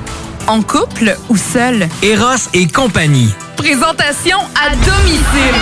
En 0.48 0.64
couple 0.64 1.16
ou 1.30 1.38
seul? 1.38 1.88
Eros 2.02 2.50
et 2.56 2.66
compagnie. 2.66 3.32
Présentation 3.58 4.40
à 4.60 4.72
domicile. 4.72 5.60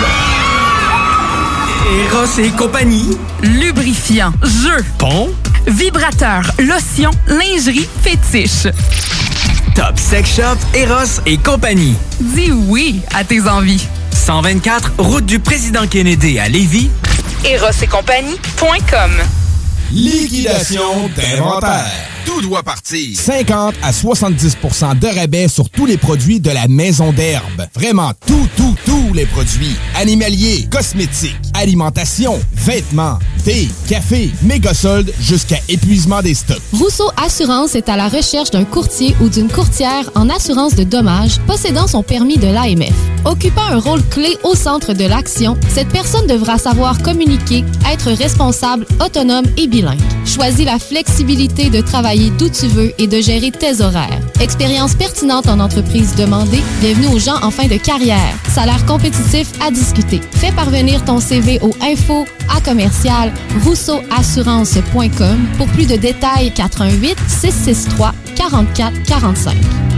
Eros 2.06 2.38
et 2.38 2.48
compagnie. 2.52 3.18
Lubrifiant, 3.42 4.32
jeu, 4.42 4.82
Pont. 4.96 5.28
vibrateur, 5.66 6.50
lotion, 6.60 7.10
lingerie, 7.26 7.86
fétiche. 8.02 8.72
Top 9.74 9.98
Sex 9.98 10.34
Shop, 10.36 10.56
Eros 10.72 11.20
et 11.26 11.36
compagnie. 11.36 11.94
Dis 12.20 12.52
oui 12.52 13.02
à 13.14 13.22
tes 13.22 13.46
envies. 13.46 13.86
124, 14.12 14.92
route 14.96 15.26
du 15.26 15.40
président 15.40 15.86
Kennedy 15.86 16.38
à 16.38 16.48
Lévis. 16.48 16.90
Eros 17.44 17.68
et 17.82 17.86
compagnie.com 17.86 19.10
Liquidation 19.90 21.08
d'inventaire. 21.16 22.17
Tout 22.28 22.42
doit 22.42 22.62
partir? 22.62 23.18
50 23.18 23.76
à 23.82 23.90
70% 23.90 24.98
de 24.98 25.06
rabais 25.06 25.48
sur 25.48 25.70
tous 25.70 25.86
les 25.86 25.96
produits 25.96 26.40
de 26.40 26.50
la 26.50 26.68
maison 26.68 27.10
d'herbe. 27.10 27.66
Vraiment 27.74 28.12
tout, 28.26 28.46
tout, 28.54 28.74
tous 28.84 29.14
les 29.14 29.24
produits. 29.24 29.74
Animaliers, 29.96 30.68
cosmétiques, 30.70 31.34
alimentation, 31.54 32.38
vêtements, 32.54 33.18
thé, 33.44 33.66
café, 33.88 34.30
méga 34.42 34.74
soldes 34.74 35.10
jusqu'à 35.18 35.56
épuisement 35.70 36.20
des 36.20 36.34
stocks. 36.34 36.60
Rousseau 36.74 37.10
Assurance 37.16 37.74
est 37.74 37.88
à 37.88 37.96
la 37.96 38.08
recherche 38.08 38.50
d'un 38.50 38.64
courtier 38.64 39.16
ou 39.22 39.30
d'une 39.30 39.48
courtière 39.48 40.10
en 40.14 40.28
assurance 40.28 40.74
de 40.74 40.84
dommages 40.84 41.38
possédant 41.46 41.86
son 41.86 42.02
permis 42.02 42.36
de 42.36 42.48
l'AMF. 42.48 42.94
Occupant 43.24 43.68
un 43.70 43.78
rôle 43.78 44.02
clé 44.10 44.36
au 44.44 44.54
centre 44.54 44.92
de 44.92 45.04
l'action, 45.06 45.56
cette 45.74 45.88
personne 45.88 46.26
devra 46.26 46.58
savoir 46.58 47.02
communiquer, 47.02 47.64
être 47.90 48.10
responsable, 48.10 48.86
autonome 49.02 49.46
et 49.56 49.66
bilingue. 49.66 49.98
Choisis 50.26 50.66
la 50.66 50.78
flexibilité 50.78 51.70
de 51.70 51.80
travailler 51.80 52.17
d'où 52.38 52.48
tu 52.48 52.66
veux 52.66 52.92
et 52.98 53.06
de 53.06 53.20
gérer 53.20 53.50
tes 53.50 53.80
horaires. 53.80 54.20
Expérience 54.40 54.94
pertinente 54.94 55.48
en 55.48 55.60
entreprise 55.60 56.14
demandée, 56.16 56.62
bienvenue 56.80 57.06
aux 57.14 57.18
gens 57.18 57.40
en 57.42 57.50
fin 57.50 57.66
de 57.66 57.76
carrière. 57.76 58.34
Salaire 58.48 58.84
compétitif 58.86 59.52
à 59.60 59.70
discuter. 59.70 60.20
Fais 60.32 60.52
parvenir 60.52 61.04
ton 61.04 61.20
CV 61.20 61.58
au 61.62 61.70
info 61.80 62.26
à 62.54 62.60
commercial 62.60 63.32
rousseauassurance.com 63.64 65.46
pour 65.56 65.66
plus 65.68 65.86
de 65.86 65.96
détails 65.96 66.52
88 66.54 67.16
663 67.28 68.12
44 68.36 69.02
45. 69.04 69.97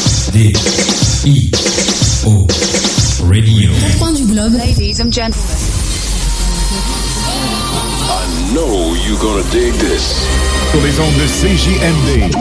D 0.33 0.53
I 1.25 1.51
O 2.25 2.47
Radio. 3.27 3.71
Point 3.99 4.13
du 4.13 4.25
globe. 4.25 4.53
Ladies 4.53 5.01
and 5.01 5.11
gentlemen. 5.11 5.35
I 8.07 8.53
know 8.53 8.95
you're 8.95 9.19
gonna 9.19 9.43
dig 9.51 9.73
this. 9.73 10.15
Sur 10.71 10.81
les 10.81 10.97
ondes 10.99 11.17
de 11.17 11.27
CJMD. 11.27 12.31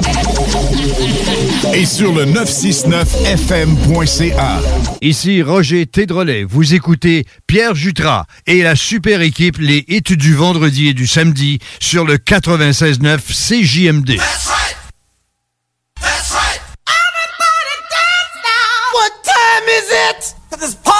Et 1.75 1.85
sur 1.85 2.13
le 2.13 2.27
969fm.ca. 2.27 4.61
Ici 5.03 5.43
Roger 5.43 5.87
Tédrolet. 5.87 6.45
Vous 6.45 6.75
écoutez 6.75 7.25
Pierre 7.49 7.75
Jutras 7.75 8.27
et 8.47 8.63
la 8.63 8.77
super 8.77 9.21
équipe 9.21 9.59
Les 9.59 9.85
Hits 9.89 10.17
du 10.17 10.35
vendredi 10.35 10.87
et 10.89 10.95
du 10.95 11.09
samedi 11.09 11.59
sur 11.81 12.05
le 12.05 12.19
96.9 12.19 13.19
CJMD. 13.19 14.17
This 20.61 20.75
party 20.75 21.00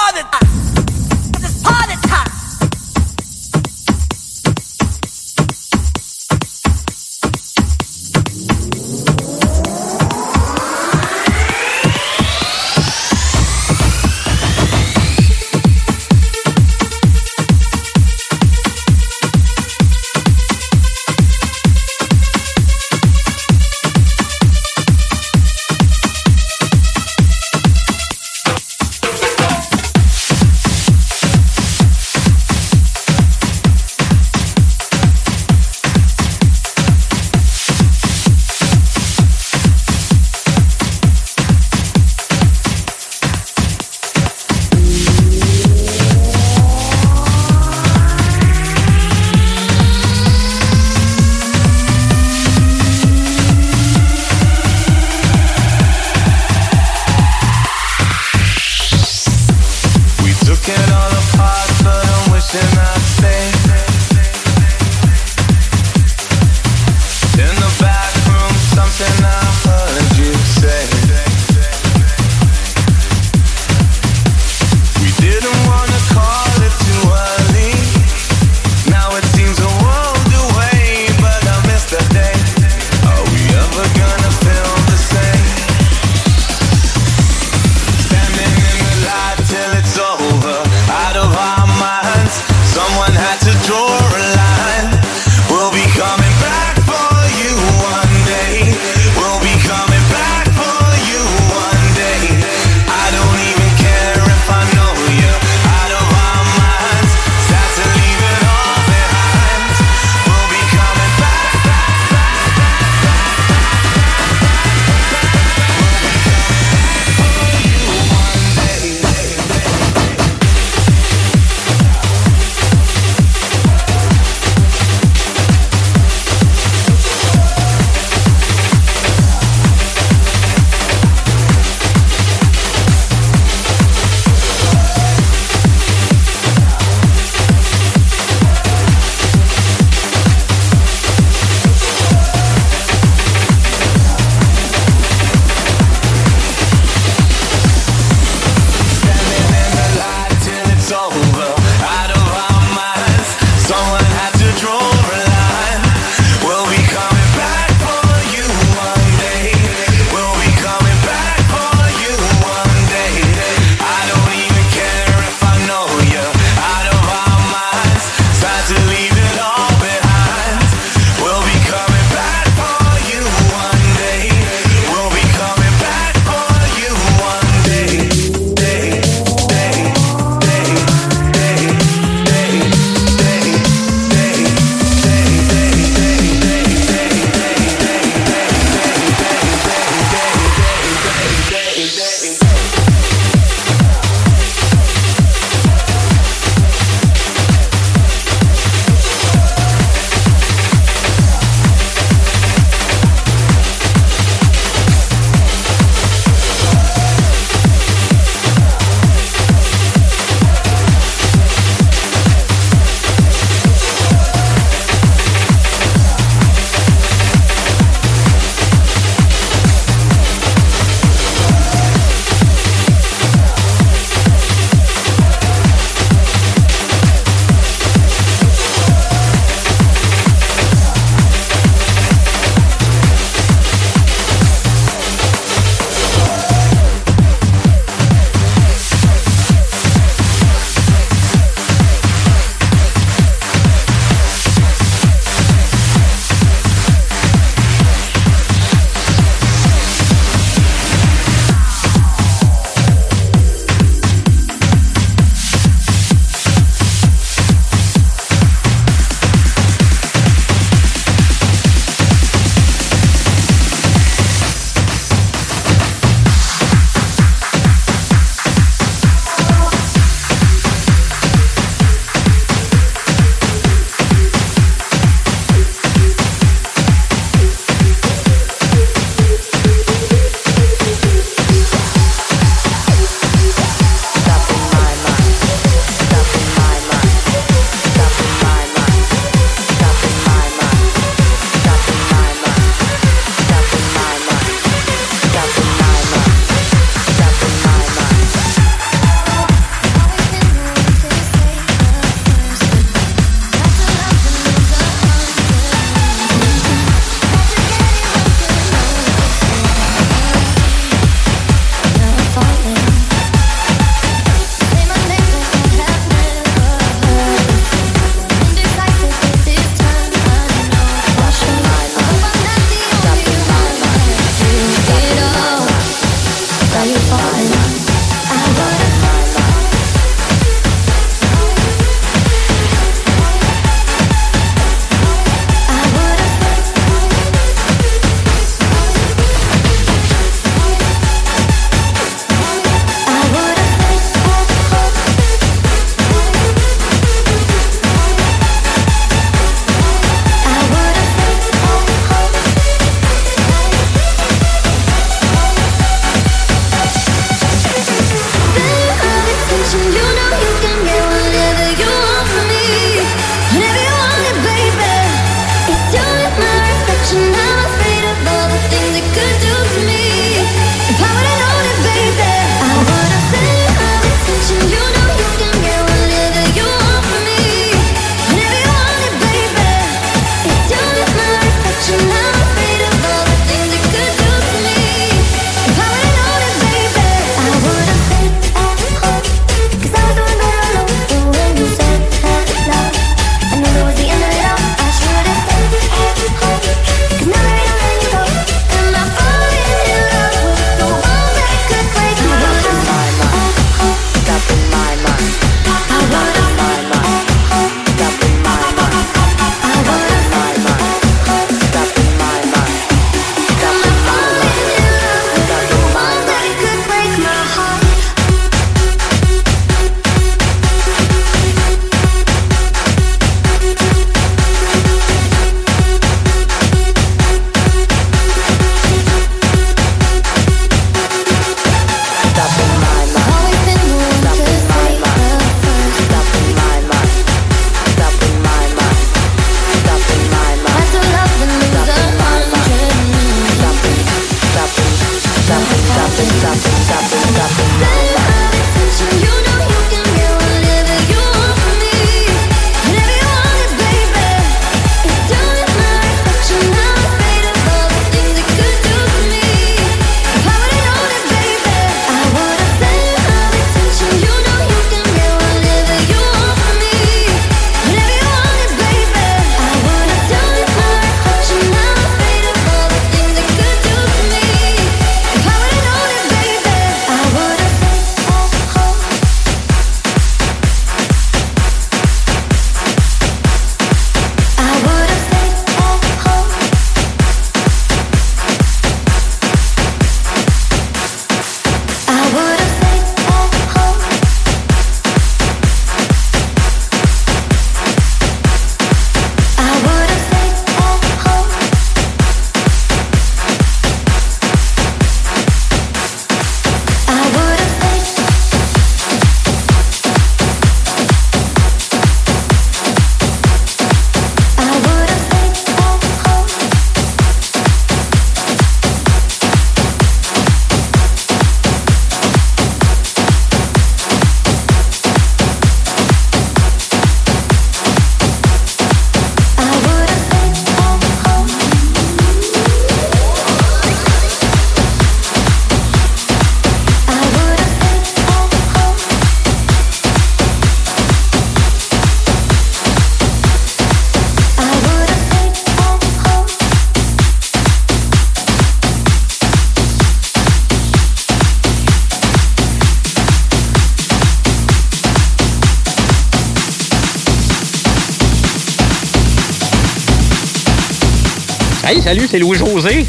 Salut, 562.03 562.27
c'est 562.27 562.39
Louis-José. 562.39 563.05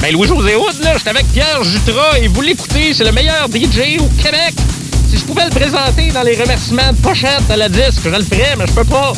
Ben, 0.00 0.12
Louis-José 0.12 0.56
Hood, 0.56 0.82
là, 0.82 0.96
j'étais 0.96 1.10
avec 1.10 1.26
Pierre 1.28 1.62
Jutras 1.62 2.18
et 2.20 2.26
vous 2.26 2.40
l'écoutez, 2.40 2.92
c'est 2.92 3.04
le 3.04 3.12
meilleur 3.12 3.46
DJ 3.46 4.00
au 4.00 4.08
Québec. 4.20 4.54
Si 5.08 5.16
je 5.16 5.24
pouvais 5.24 5.44
le 5.44 5.50
présenter 5.50 6.08
dans 6.08 6.22
les 6.22 6.34
remerciements 6.34 6.90
de 6.90 6.96
pochette 6.96 7.48
à 7.48 7.56
la 7.56 7.68
disque, 7.68 8.00
je 8.04 8.10
le 8.10 8.24
ferais, 8.24 8.56
mais 8.58 8.66
je 8.66 8.72
peux 8.72 8.84
pas. 8.84 9.12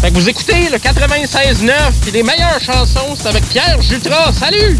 Fait 0.00 0.10
que 0.10 0.14
vous 0.14 0.26
écoutez 0.26 0.70
le 0.70 0.78
96.9 0.78 1.70
puis 2.00 2.12
les 2.12 2.22
meilleures 2.22 2.60
chansons, 2.60 3.14
c'est 3.14 3.28
avec 3.28 3.46
Pierre 3.50 3.80
Jutras. 3.82 4.32
Salut! 4.32 4.78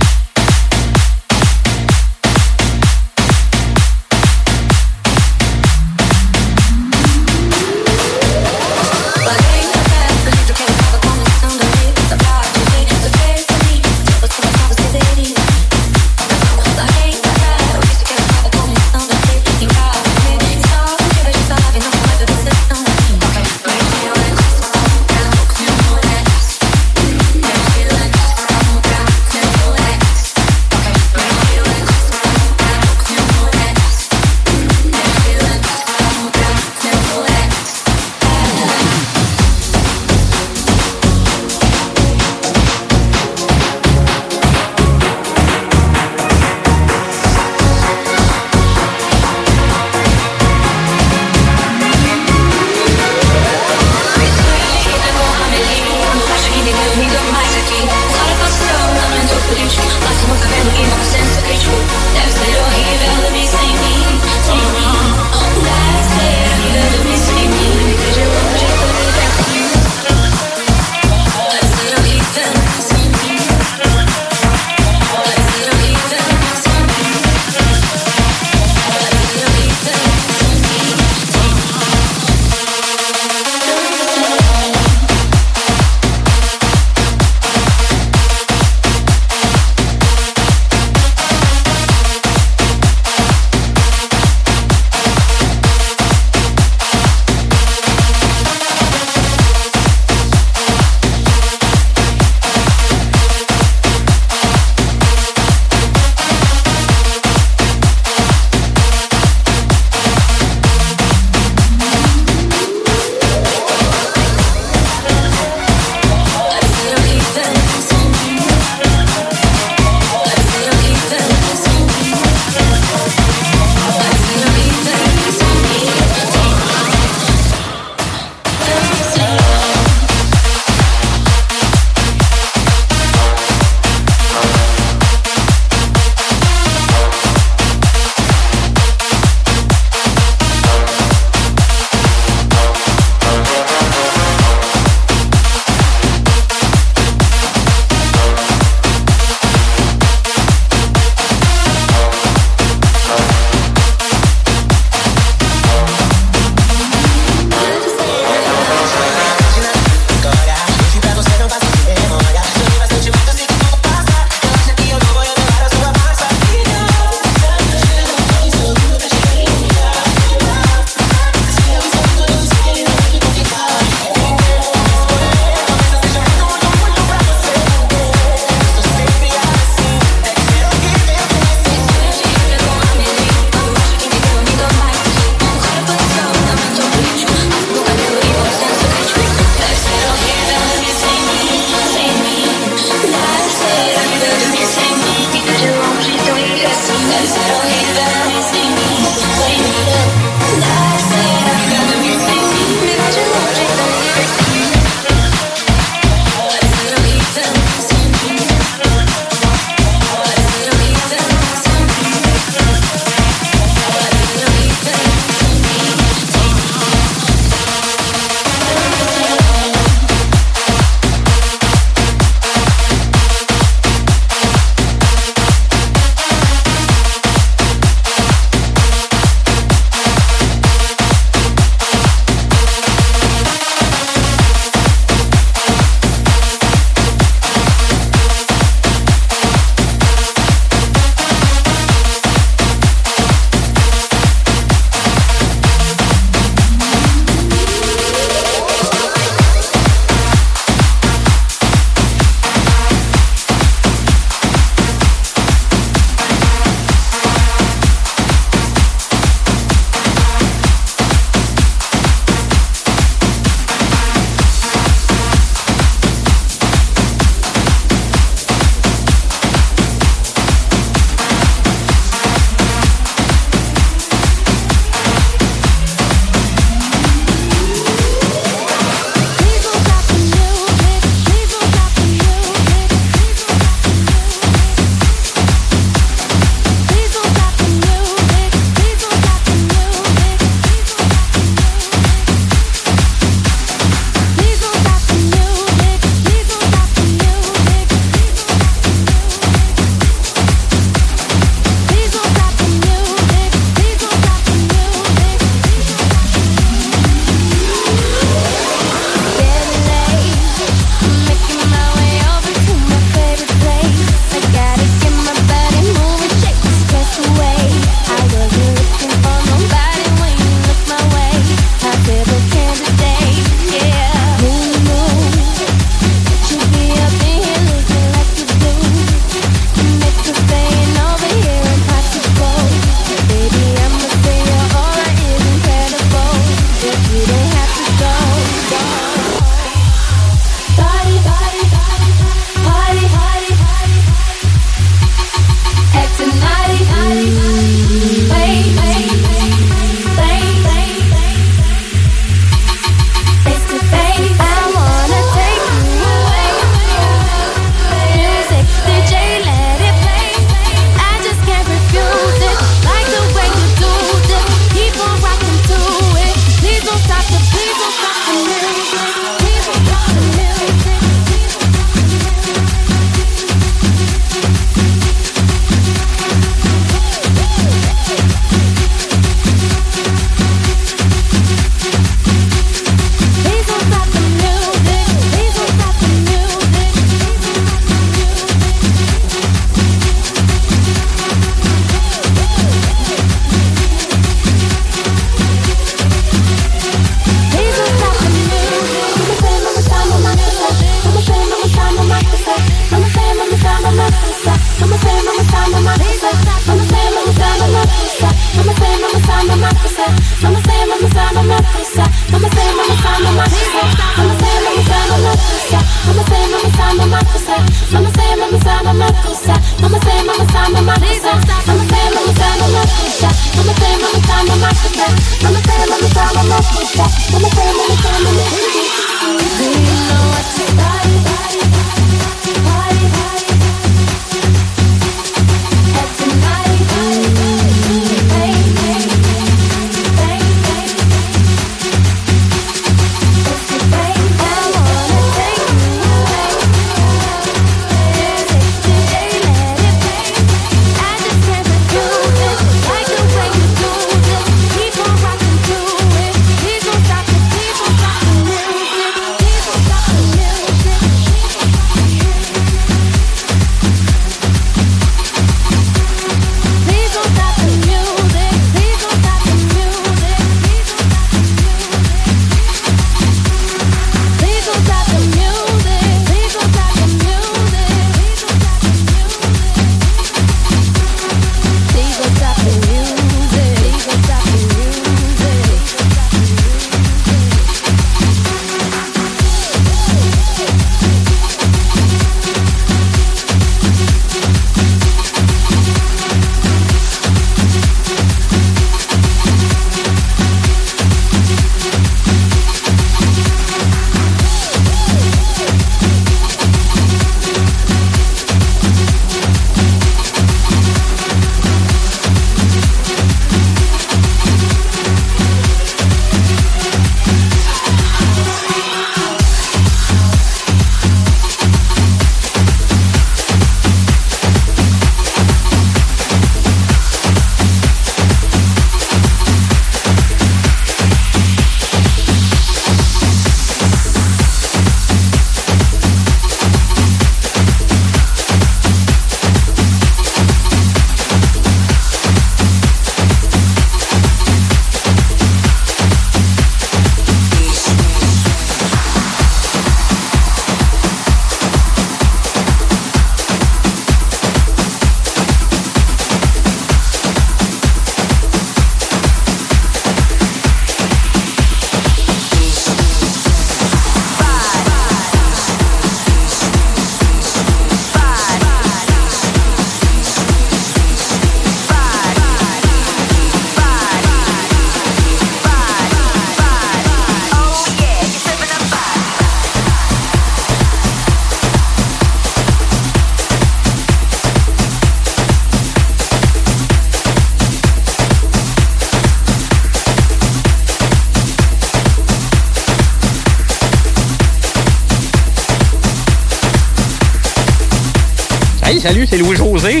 salut, 599.06 599.26
c'est 599.30 599.38
Louis-José. 599.38 600.00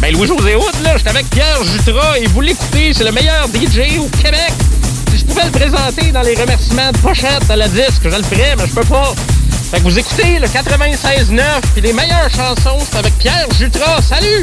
Ben, 0.00 0.10
Louis-José 0.14 0.54
Hood, 0.54 0.82
là, 0.82 0.96
j'étais 0.96 1.10
avec 1.10 1.28
Pierre 1.28 1.62
Jutras 1.64 2.16
et 2.18 2.26
vous 2.28 2.40
l'écoutez, 2.40 2.94
c'est 2.94 3.04
le 3.04 3.12
meilleur 3.12 3.46
DJ 3.48 3.98
au 3.98 4.08
Québec. 4.22 4.52
Si 5.10 5.18
je 5.18 5.24
pouvais 5.26 5.44
le 5.44 5.50
présenter 5.50 6.10
dans 6.12 6.22
les 6.22 6.34
remerciements 6.34 6.90
de 6.90 6.96
pochette 6.98 7.50
à 7.50 7.56
la 7.56 7.68
disque, 7.68 8.04
je 8.04 8.16
le 8.16 8.22
ferais, 8.22 8.56
mais 8.56 8.66
je 8.66 8.72
peux 8.72 8.86
pas. 8.86 9.12
Fait 9.70 9.76
que 9.76 9.82
vous 9.82 9.98
écoutez 9.98 10.38
le 10.38 10.46
96.9 10.46 11.42
puis 11.74 11.82
les 11.82 11.92
meilleures 11.92 12.30
chansons, 12.30 12.78
c'est 12.90 12.96
avec 12.96 13.18
Pierre 13.18 13.48
Jutras. 13.58 14.00
Salut! 14.00 14.42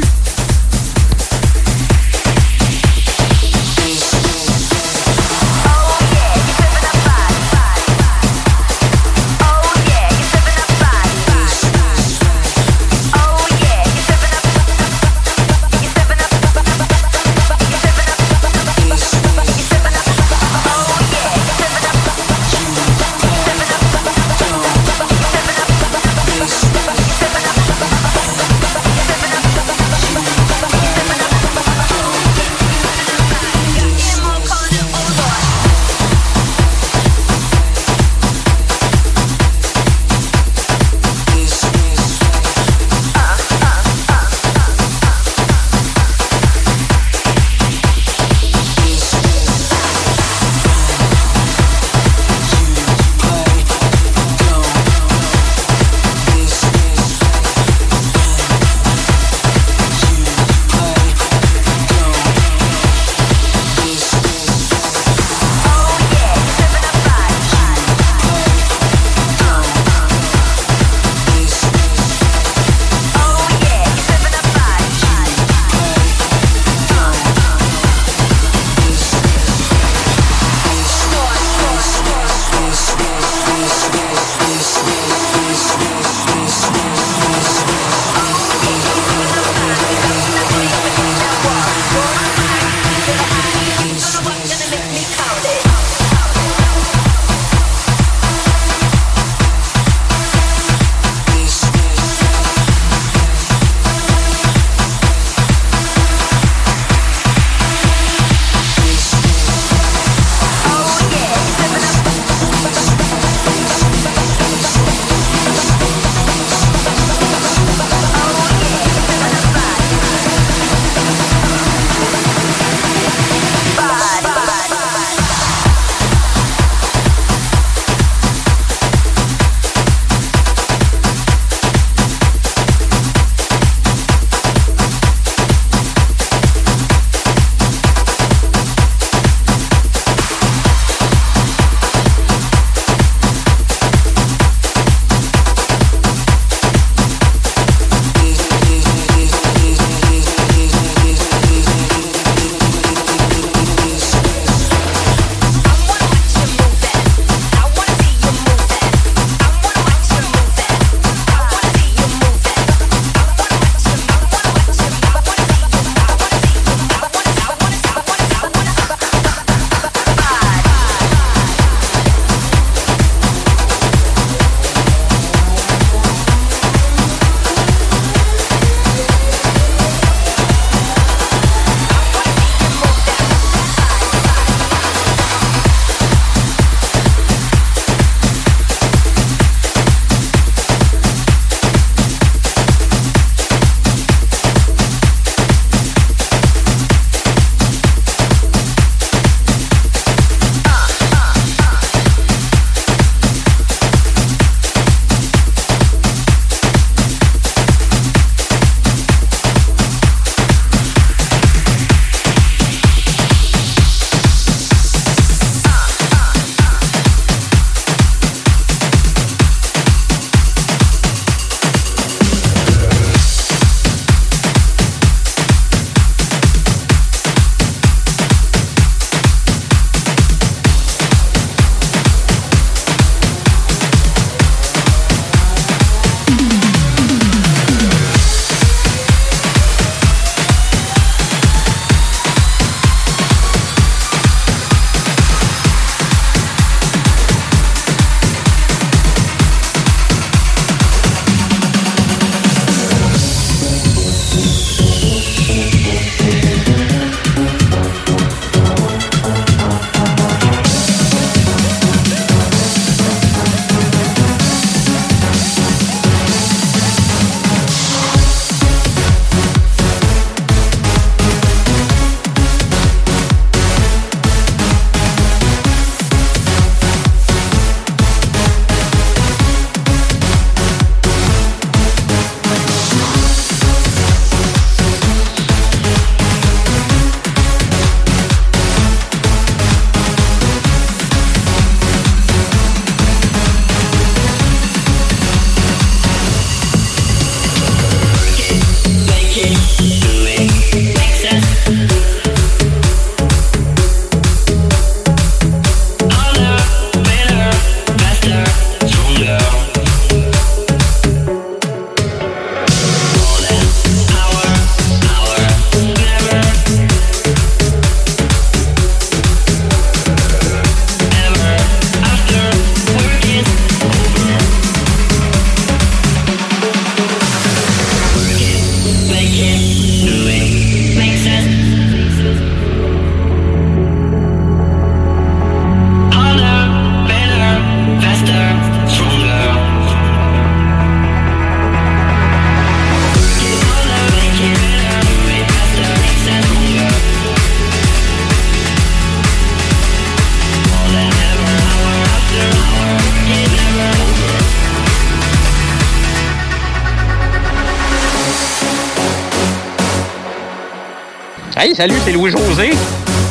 Salut, 361.76 361.96
c'est 362.06 362.12
Louis-José. 362.12 362.70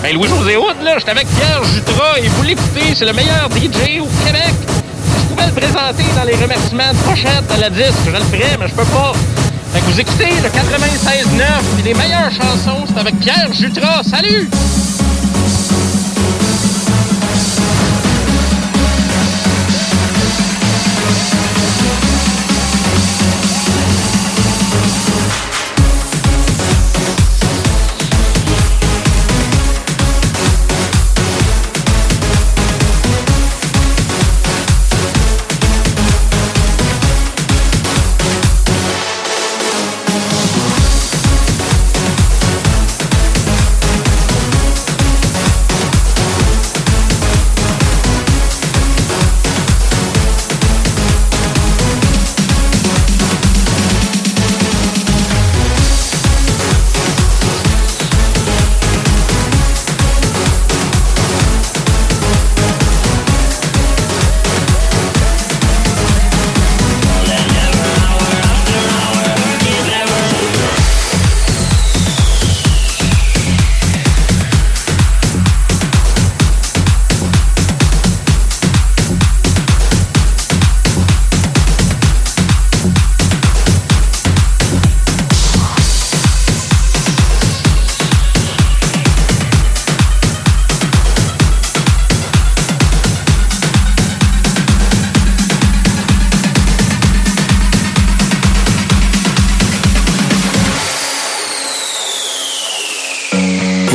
Ben, 0.03 0.13
Louis-José 0.13 0.55
Hood, 0.55 0.75
là, 0.83 0.99
j'étais 0.99 1.11
avec 1.11 1.27
Pierre 1.29 1.63
Jutras 1.63 2.19
et 2.21 2.27
vous 2.27 2.43
l'écoutez, 2.43 2.93
c'est 2.93 3.05
le 3.05 3.13
meilleur 3.13 3.49
DJ 3.49 3.99
au 3.99 4.23
Québec. 4.23 4.53
Si 4.61 5.21
je 5.21 5.27
pouvais 5.33 5.47
le 5.47 5.51
présenter 5.51 6.03
dans 6.15 6.23
les 6.25 6.35
remerciements 6.35 6.91
de 6.93 7.09
pochette 7.09 7.49
à 7.49 7.57
la 7.57 7.71
disque, 7.71 8.05
je 8.05 8.11
le 8.11 8.19
ferais, 8.19 8.55
mais 8.59 8.67
je 8.67 8.75
peux 8.75 8.85
pas. 8.85 9.13
Fait 9.73 9.79
que 9.79 9.85
vous 9.85 9.99
écoutez 9.99 10.29
le 10.43 10.49
96.9 10.49 11.79
et 11.79 11.81
les 11.85 11.93
meilleures 11.95 12.31
chansons, 12.31 12.85
c'est 12.87 12.99
avec 12.99 13.19
Pierre 13.19 13.51
Jutras. 13.51 14.03
Salut! 14.03 14.47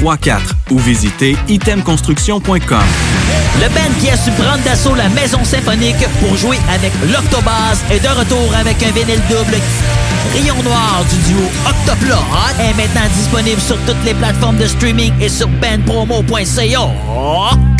418-454-8834 0.00 0.40
ou 0.70 0.78
visitez 0.78 1.36
itemconstruction.com. 1.48 2.78
Le 3.60 3.68
band 3.68 4.00
qui 4.00 4.10
a 4.10 4.16
su 4.16 4.30
prendre 4.32 4.62
d'assaut 4.64 4.94
la 4.94 5.08
Maison 5.10 5.44
Symphonique 5.44 6.06
pour 6.20 6.36
jouer 6.36 6.58
avec 6.72 6.92
l'Octobase 7.12 7.82
est 7.90 8.00
de 8.00 8.08
retour 8.08 8.54
avec 8.58 8.82
un 8.82 8.90
vinyle 8.90 9.20
double. 9.28 9.56
Rayon 10.32 10.62
Noir 10.62 11.04
du 11.10 11.32
duo 11.32 11.42
Octoplot 11.66 12.14
est 12.60 12.76
maintenant 12.76 13.08
disponible 13.14 13.60
sur 13.60 13.76
toutes 13.86 14.02
les 14.04 14.14
plateformes 14.14 14.58
de 14.58 14.66
streaming 14.66 15.12
et 15.20 15.28
sur 15.28 15.48
bandpromo.ca. 15.48 17.79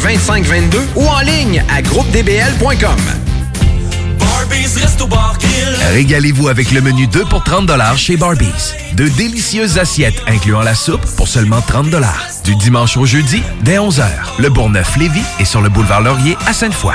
2522 0.00 0.78
ou 0.96 1.06
en 1.06 1.20
ligne 1.20 1.62
à 1.68 1.82
groupedbl.com. 1.82 2.96
Régalez-vous 5.92 6.48
avec 6.48 6.70
le 6.72 6.80
menu 6.80 7.06
2 7.06 7.24
pour 7.24 7.44
30 7.44 7.70
chez 7.96 8.16
Barbies. 8.16 8.74
De 8.94 9.08
délicieuses 9.08 9.78
assiettes 9.78 10.22
incluant 10.26 10.62
la 10.62 10.74
soupe 10.74 11.04
pour 11.16 11.28
seulement 11.28 11.60
30 11.60 11.88
Du 12.44 12.56
dimanche 12.56 12.96
au 12.96 13.06
jeudi, 13.06 13.42
dès 13.62 13.76
11h, 13.76 14.04
le 14.38 14.48
Bourgneuf-Lévis 14.48 15.24
est 15.38 15.44
sur 15.44 15.60
le 15.60 15.68
boulevard 15.68 16.00
Laurier 16.00 16.36
à 16.46 16.52
Sainte-Foy. 16.52 16.94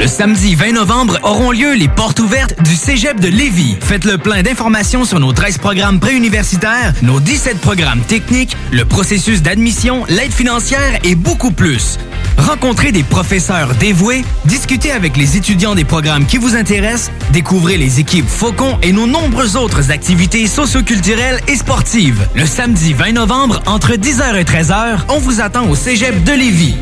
Le 0.00 0.06
samedi 0.06 0.54
20 0.54 0.72
novembre 0.72 1.18
auront 1.22 1.50
lieu 1.50 1.74
les 1.74 1.86
portes 1.86 2.20
ouvertes 2.20 2.54
du 2.62 2.74
Cégep 2.74 3.20
de 3.20 3.28
Lévis. 3.28 3.76
Faites 3.82 4.06
le 4.06 4.16
plein 4.16 4.42
d'informations 4.42 5.04
sur 5.04 5.20
nos 5.20 5.34
13 5.34 5.58
programmes 5.58 6.00
préuniversitaires, 6.00 6.94
nos 7.02 7.20
17 7.20 7.58
programmes 7.60 8.00
techniques, 8.00 8.56
le 8.72 8.86
processus 8.86 9.42
d'admission, 9.42 10.06
l'aide 10.08 10.32
financière 10.32 10.98
et 11.04 11.14
beaucoup 11.14 11.50
plus. 11.50 11.98
Rencontrez 12.38 12.92
des 12.92 13.02
professeurs 13.02 13.74
dévoués, 13.74 14.24
discutez 14.46 14.90
avec 14.90 15.18
les 15.18 15.36
étudiants 15.36 15.74
des 15.74 15.84
programmes 15.84 16.24
qui 16.24 16.38
vous 16.38 16.56
intéressent, 16.56 17.10
découvrez 17.34 17.76
les 17.76 18.00
équipes 18.00 18.26
Faucon 18.26 18.78
et 18.82 18.92
nos 18.92 19.06
nombreuses 19.06 19.56
autres 19.56 19.90
activités 19.90 20.46
socioculturelles 20.46 21.42
et 21.46 21.56
sportives. 21.56 22.26
Le 22.34 22.46
samedi 22.46 22.94
20 22.94 23.12
novembre, 23.12 23.60
entre 23.66 23.92
10h 23.92 24.34
et 24.36 24.44
13h, 24.44 25.00
on 25.10 25.18
vous 25.18 25.42
attend 25.42 25.68
au 25.68 25.74
Cégep 25.74 26.24
de 26.24 26.32
Lévis. 26.32 26.76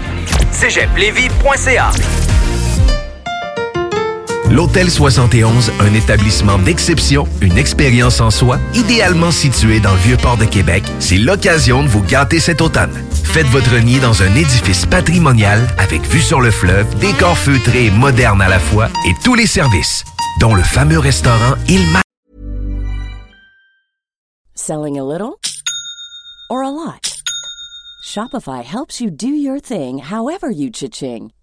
L'Hôtel 4.59 4.91
71, 4.91 5.71
un 5.79 5.95
établissement 5.95 6.59
d'exception, 6.59 7.29
une 7.41 7.57
expérience 7.57 8.21
en 8.21 8.33
soi, 8.33 8.59
idéalement 8.75 9.31
situé 9.31 9.79
dans 9.79 9.93
le 9.93 10.01
Vieux-Port 10.01 10.37
de 10.37 10.47
Québec, 10.47 10.83
c'est 10.99 11.17
l'occasion 11.17 11.85
de 11.85 11.89
vous 11.89 12.03
gâter 12.03 12.41
cet 12.41 12.61
automne. 12.61 12.91
Faites 13.23 13.47
votre 13.47 13.77
nid 13.77 14.01
dans 14.01 14.21
un 14.21 14.35
édifice 14.35 14.85
patrimonial 14.85 15.65
avec 15.79 16.03
vue 16.09 16.21
sur 16.21 16.41
le 16.41 16.51
fleuve, 16.51 16.93
décor 16.99 17.39
feutré 17.39 17.93
moderne 17.93 18.43
à 18.43 18.49
la 18.49 18.59
fois 18.59 18.89
et 19.07 19.15
tous 19.23 19.37
les 19.37 19.47
services, 19.47 20.03
dont 20.41 20.57
le 20.57 20.65
fameux 20.65 20.99
restaurant 20.99 21.55
Il. 21.69 21.87
Selling 24.57 24.99
a 24.99 25.05
little 25.05 25.39
or 26.51 26.65
a 26.65 26.71
lot? 26.73 27.23
Shopify 28.05 28.65
helps 28.65 29.01
you 29.01 29.09
do 29.09 29.29
your 29.29 29.61
thing 29.61 30.01
however 30.01 30.51
you 30.51 30.69
cha-ching. 30.69 31.31